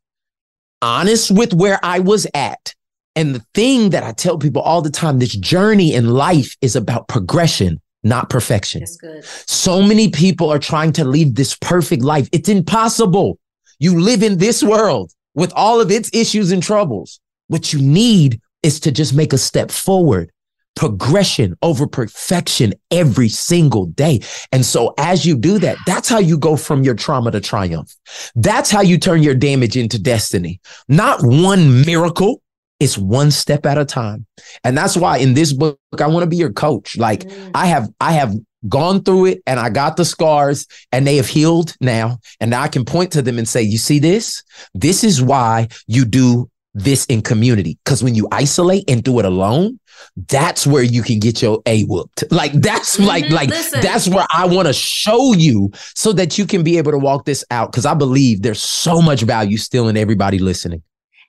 [0.82, 2.74] honest with where I was at.
[3.16, 6.76] And the thing that I tell people all the time this journey in life is
[6.76, 8.80] about progression, not perfection.
[8.80, 9.24] That's good.
[9.24, 12.28] So many people are trying to lead this perfect life.
[12.32, 13.38] It's impossible.
[13.78, 17.20] You live in this world with all of its issues and troubles.
[17.48, 20.30] What you need is to just make a step forward
[20.76, 24.20] progression over perfection every single day.
[24.52, 27.94] And so as you do that, that's how you go from your trauma to triumph.
[28.34, 30.60] That's how you turn your damage into destiny.
[30.88, 32.42] Not one miracle.
[32.78, 34.26] It's one step at a time.
[34.64, 36.96] And that's why in this book, I want to be your coach.
[36.96, 37.50] Like mm.
[37.54, 38.34] I have, I have
[38.68, 42.18] gone through it and I got the scars and they have healed now.
[42.40, 44.42] And now I can point to them and say, you see this?
[44.74, 47.78] This is why you do this in community.
[47.84, 49.78] Cause when you isolate and do it alone,
[50.28, 52.24] that's where you can get your A whooped.
[52.30, 53.06] Like that's mm-hmm.
[53.06, 53.80] like like Listen.
[53.80, 57.24] that's where I want to show you so that you can be able to walk
[57.24, 60.82] this out because I believe there's so much value still in everybody listening.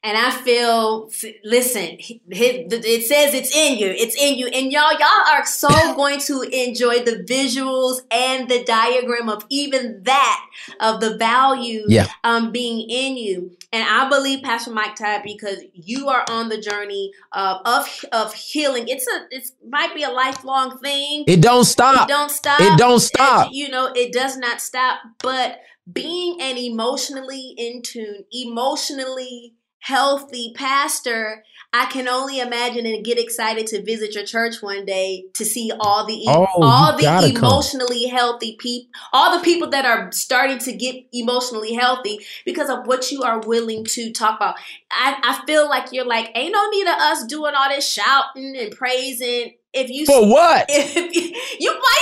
[0.03, 1.11] And I feel,
[1.43, 3.85] listen, it says it's in you.
[3.85, 4.47] It's in you.
[4.47, 10.01] And y'all, y'all are so going to enjoy the visuals and the diagram of even
[10.03, 10.45] that,
[10.79, 12.07] of the value yeah.
[12.23, 13.55] um, being in you.
[13.71, 18.33] And I believe Pastor Mike Todd because you are on the journey of of, of
[18.33, 18.87] healing.
[18.87, 21.23] It's a it might be a lifelong thing.
[21.27, 22.09] It don't stop.
[22.09, 22.59] It don't stop.
[22.59, 23.49] It don't stop.
[23.51, 24.99] you know, it does not stop.
[25.21, 25.59] But
[25.91, 33.65] being an emotionally in tune, emotionally healthy pastor, I can only imagine and get excited
[33.67, 38.17] to visit your church one day to see all the oh, all the emotionally come.
[38.17, 43.11] healthy people, all the people that are starting to get emotionally healthy because of what
[43.11, 44.55] you are willing to talk about.
[44.91, 48.55] I, I feel like you're like, ain't no need of us doing all this shouting
[48.57, 51.97] and praising if you for what if you, you why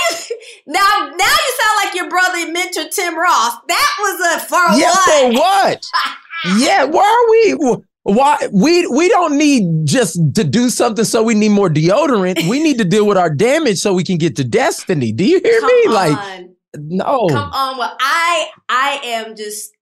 [0.66, 3.54] now now you sound like your brother mentor Tim Ross.
[3.68, 5.32] That was a for yeah, what?
[5.32, 5.86] for what?
[6.56, 7.80] yeah, why are we?
[8.02, 12.48] Why we we don't need just to do something so we need more deodorant.
[12.48, 15.12] We need to deal with our damage so we can get to destiny.
[15.12, 15.86] Do you hear Come me?
[15.86, 15.92] on.
[15.92, 17.26] Like no.
[17.28, 17.78] Come on.
[17.78, 19.72] Well, I I am just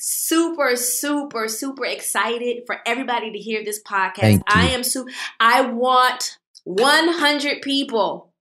[0.00, 4.42] super super super excited for everybody to hear this podcast.
[4.48, 5.06] I am su
[5.38, 8.32] I want 100 people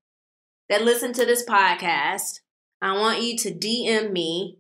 [0.70, 2.40] that listen to this podcast.
[2.82, 4.57] I want you to DM me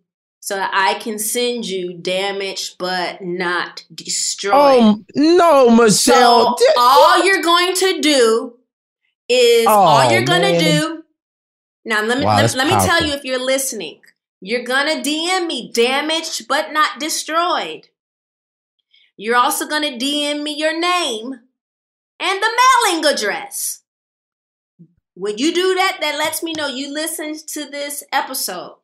[0.47, 4.55] so that I can send you damaged but not destroyed.
[4.55, 6.57] Oh no, Michelle.
[6.57, 8.53] So all you're going to do
[9.27, 11.03] is all Oh, you're gonna do.
[11.83, 13.99] Now let me Wow, let, let me tell you if you're listening.
[14.39, 17.89] You're gonna DM me damaged but not destroyed.
[19.17, 21.41] You're also gonna DM me your name
[22.21, 23.81] and the mailing address.
[25.13, 28.77] When you do that, that lets me know you listened to this episode.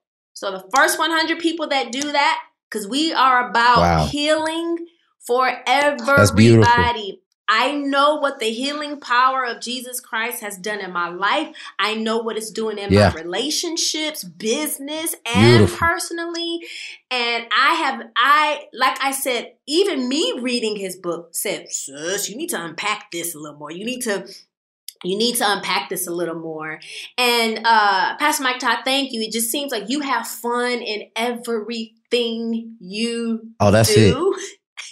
[0.43, 4.07] So the first 100 people that do that, because we are about Wow.
[4.07, 4.87] healing
[5.19, 7.21] for everybody.
[7.47, 11.55] I know what the healing power of Jesus Christ has done in my life.
[11.79, 13.13] I know what it's doing in Yeah.
[13.13, 15.77] my relationships, business, and Beautiful.
[15.77, 16.59] personally.
[17.09, 22.35] And I have, I, like I said, even me reading his book said, sis, you
[22.35, 23.71] need to unpack this a little more.
[23.71, 24.27] You need to
[25.03, 26.79] you need to unpack this a little more.
[27.17, 29.21] And uh Pastor Mike Todd, thank you.
[29.21, 34.33] It just seems like you have fun in everything you Oh, that's do.
[34.35, 34.41] it.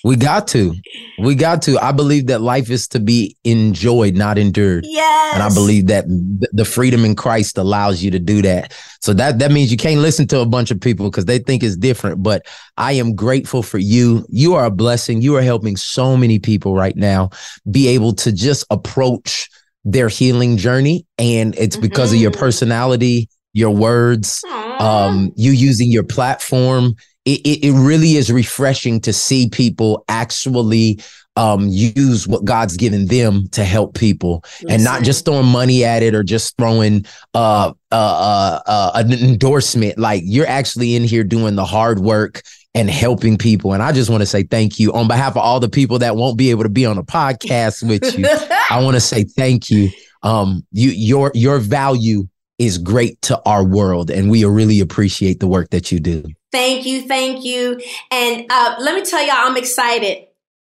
[0.03, 0.73] We got to.
[1.19, 1.77] We got to.
[1.77, 4.83] I believe that life is to be enjoyed, not endured.
[4.87, 5.35] Yes.
[5.35, 6.05] And I believe that
[6.53, 8.73] the freedom in Christ allows you to do that.
[9.01, 11.61] So that that means you can't listen to a bunch of people because they think
[11.61, 12.23] it's different.
[12.23, 12.47] But
[12.77, 14.25] I am grateful for you.
[14.29, 15.21] You are a blessing.
[15.21, 17.29] You are helping so many people right now
[17.69, 19.49] be able to just approach
[19.83, 21.05] their healing journey.
[21.17, 26.95] And it's because of your personality, your words, um, you using your platform.
[27.25, 30.99] It, it, it really is refreshing to see people actually
[31.35, 36.03] um, use what God's given them to help people and not just throwing money at
[36.03, 39.97] it or just throwing uh, uh, uh, uh, an endorsement.
[39.97, 42.41] Like you're actually in here doing the hard work
[42.73, 43.73] and helping people.
[43.73, 46.15] And I just want to say thank you on behalf of all the people that
[46.15, 48.25] won't be able to be on a podcast with you.
[48.69, 49.89] I want to say thank you.
[50.23, 52.27] Um, you your your value
[52.59, 56.23] is great to our world, and we really appreciate the work that you do.
[56.51, 57.81] Thank you, thank you.
[58.11, 60.27] And uh, let me tell y'all, I'm excited.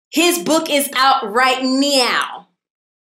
[0.09, 2.44] His book is out right now.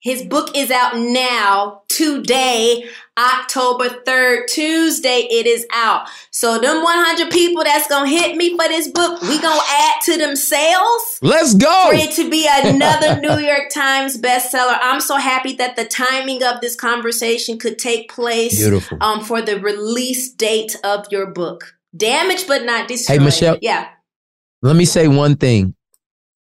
[0.03, 2.89] His book is out now, today,
[3.19, 6.09] October 3rd, Tuesday, it is out.
[6.31, 10.17] So them 100 people that's gonna hit me for this book, we gonna add to
[10.17, 11.19] them sales.
[11.21, 11.89] Let's go.
[11.89, 14.79] For it to be another New York Times bestseller.
[14.81, 18.97] I'm so happy that the timing of this conversation could take place Beautiful.
[19.03, 21.75] um, for the release date of your book.
[21.95, 23.19] Damaged but not destroyed.
[23.19, 23.59] Hey, Michelle.
[23.61, 23.89] Yeah.
[24.63, 25.75] Let me say one thing: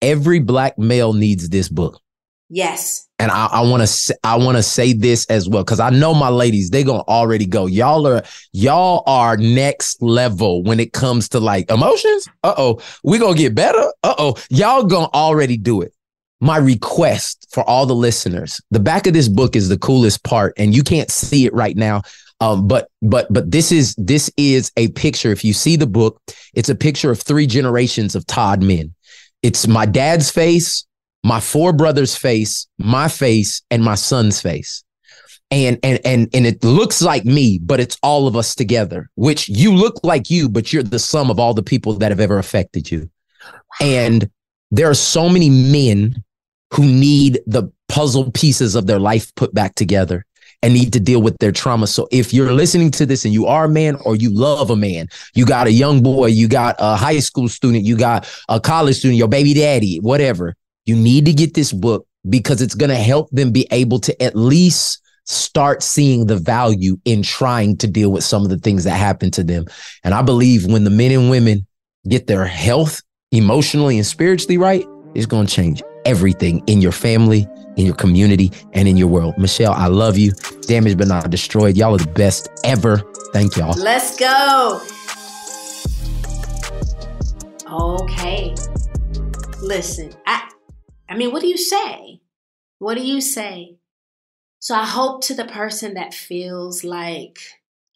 [0.02, 2.00] every black male needs this book.
[2.48, 3.09] Yes.
[3.20, 6.30] And I, want to I want to say this as well because I know my
[6.30, 7.66] ladies they gonna already go.
[7.66, 12.30] Y'all are y'all are next level when it comes to like emotions.
[12.44, 13.92] Uh oh, we gonna get better.
[14.04, 15.94] Uh oh, y'all gonna already do it.
[16.40, 20.54] My request for all the listeners: the back of this book is the coolest part,
[20.56, 22.04] and you can't see it right now.
[22.42, 25.32] Um, but but but this is this is a picture.
[25.32, 26.22] If you see the book,
[26.54, 28.94] it's a picture of three generations of Todd men.
[29.42, 30.86] It's my dad's face,
[31.24, 34.84] my four brothers' face, my face, and my son's face.
[35.52, 39.50] And and and and it looks like me, but it's all of us together, which
[39.50, 42.38] you look like you, but you're the sum of all the people that have ever
[42.38, 43.10] affected you.
[43.82, 44.30] And
[44.70, 46.24] there are so many men
[46.74, 50.24] who need the puzzle pieces of their life put back together
[50.62, 51.88] and need to deal with their trauma.
[51.88, 54.76] So if you're listening to this and you are a man or you love a
[54.76, 58.60] man, you got a young boy, you got a high school student, you got a
[58.60, 60.56] college student, your baby daddy, whatever,
[60.90, 64.22] you need to get this book because it's going to help them be able to
[64.22, 68.84] at least start seeing the value in trying to deal with some of the things
[68.84, 69.66] that happen to them.
[70.04, 71.68] And I believe when the men and women
[72.08, 77.48] get their health emotionally and spiritually right, it's going to change everything in your family,
[77.78, 79.38] in your community, and in your world.
[79.38, 80.32] Michelle, I love you.
[80.62, 81.78] Damaged but not destroyed.
[81.78, 83.04] Y'all are the best ever.
[83.32, 83.78] Thank y'all.
[83.78, 84.82] Let's go.
[87.72, 88.56] Okay.
[89.62, 90.50] Listen, I
[91.10, 92.22] I mean, what do you say?
[92.78, 93.78] What do you say?
[94.60, 97.40] So I hope to the person that feels like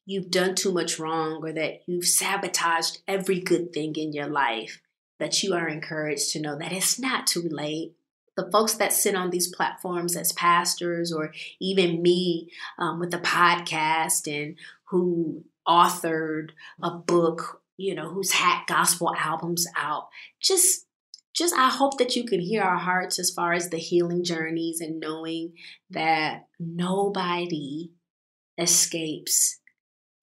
[0.06, 4.82] you've done too much wrong or that you've sabotaged every good thing in your life
[5.20, 7.94] that you are encouraged to know that it's not too late.
[8.36, 12.50] The folks that sit on these platforms as pastors, or even me
[12.80, 14.56] um, with the podcast, and
[14.86, 16.50] who authored
[16.82, 20.08] a book, you know, who's had gospel albums out,
[20.42, 20.83] just
[21.34, 24.82] just I hope that you can hear our hearts as far as the healing journeys
[24.82, 25.54] and knowing
[25.90, 27.92] that nobody
[28.58, 29.60] escapes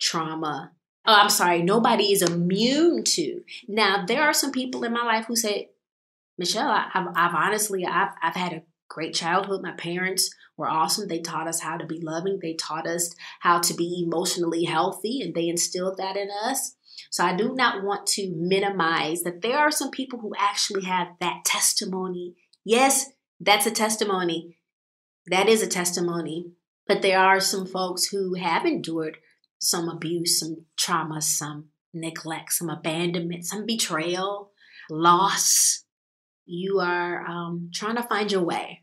[0.00, 0.72] trauma.
[1.06, 3.42] Oh, I'm sorry, nobody is immune to.
[3.66, 5.70] Now, there are some people in my life who say,
[6.38, 9.62] Michelle, I, have I've honestly, I've, I've had a great childhood.
[9.62, 11.08] My parents were awesome.
[11.08, 12.38] They taught us how to be loving.
[12.40, 16.76] They taught us how to be emotionally healthy, and they instilled that in us.
[17.11, 21.09] So I do not want to minimize that there are some people who actually have
[21.20, 22.34] that testimony.
[22.64, 24.59] Yes, that's a testimony.
[25.26, 26.53] That is a testimony.
[26.86, 29.18] But there are some folks who have endured
[29.59, 34.51] some abuse, some trauma, some neglect, some abandonment, some betrayal,
[34.90, 35.84] loss.
[36.46, 38.82] You are um, trying to find your way.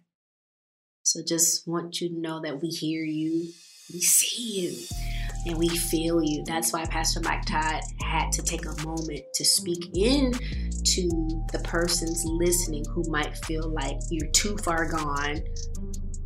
[1.04, 3.52] So just want you to know that we hear you,
[3.94, 6.44] we see you and we feel you.
[6.46, 11.10] That's why Pastor Mike Todd had to take a moment to speak in to
[11.52, 15.44] the persons listening who might feel like you're too far gone,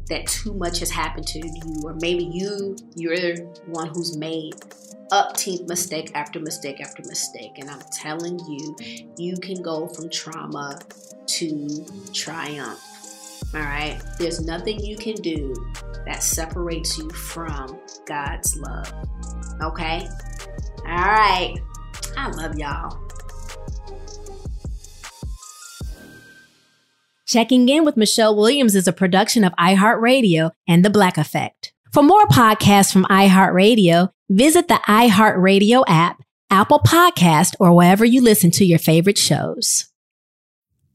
[0.10, 4.54] that too much has happened to you, or maybe you you're the one who's made
[5.12, 7.52] up upteenth mistake after mistake after mistake.
[7.58, 8.76] And I'm telling you,
[9.18, 10.80] you can go from trauma
[11.28, 12.91] to triumph.
[13.54, 14.00] All right.
[14.18, 15.54] There's nothing you can do
[16.06, 18.94] that separates you from God's love.
[19.62, 20.08] Okay?
[20.80, 21.56] All right.
[22.18, 22.98] I love y'all.
[27.26, 31.72] Checking in with Michelle Williams is a production of iHeartRadio and The Black Effect.
[31.94, 38.52] For more podcasts from iHeartRadio, visit the iHeartRadio app, Apple Podcast, or wherever you listen
[38.52, 39.90] to your favorite shows.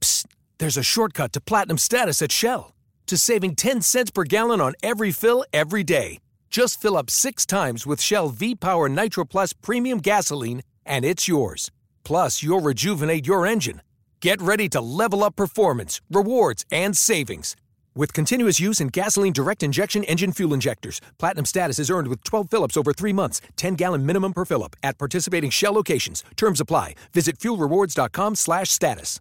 [0.01, 0.27] Psst,
[0.59, 2.75] there's a shortcut to platinum status at Shell.
[3.07, 6.19] To saving 10 cents per gallon on every fill every day.
[6.51, 11.29] Just fill up six times with Shell V Power Nitro Plus Premium Gasoline, and it's
[11.29, 11.71] yours.
[12.05, 13.83] Plus, you'll rejuvenate your engine.
[14.21, 17.55] Get ready to level up performance, rewards, and savings.
[17.95, 22.23] With continuous use in gasoline direct injection engine fuel injectors, platinum status is earned with
[22.25, 26.25] 12 fill-ups over three months, 10 gallon minimum per fill-up at participating Shell locations.
[26.37, 26.95] Terms apply.
[27.13, 29.21] Visit fuelrewards.com/status.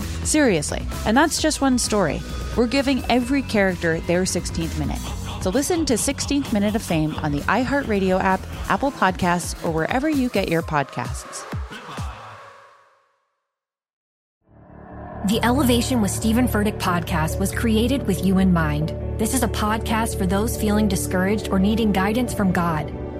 [0.23, 2.21] Seriously, and that's just one story.
[2.55, 4.99] We're giving every character their 16th minute.
[5.41, 10.07] So listen to 16th Minute of Fame on the iHeartRadio app, Apple Podcasts, or wherever
[10.09, 11.43] you get your podcasts.
[15.27, 18.89] The Elevation with Steven Furtick podcast was created with you in mind.
[19.19, 22.91] This is a podcast for those feeling discouraged or needing guidance from God.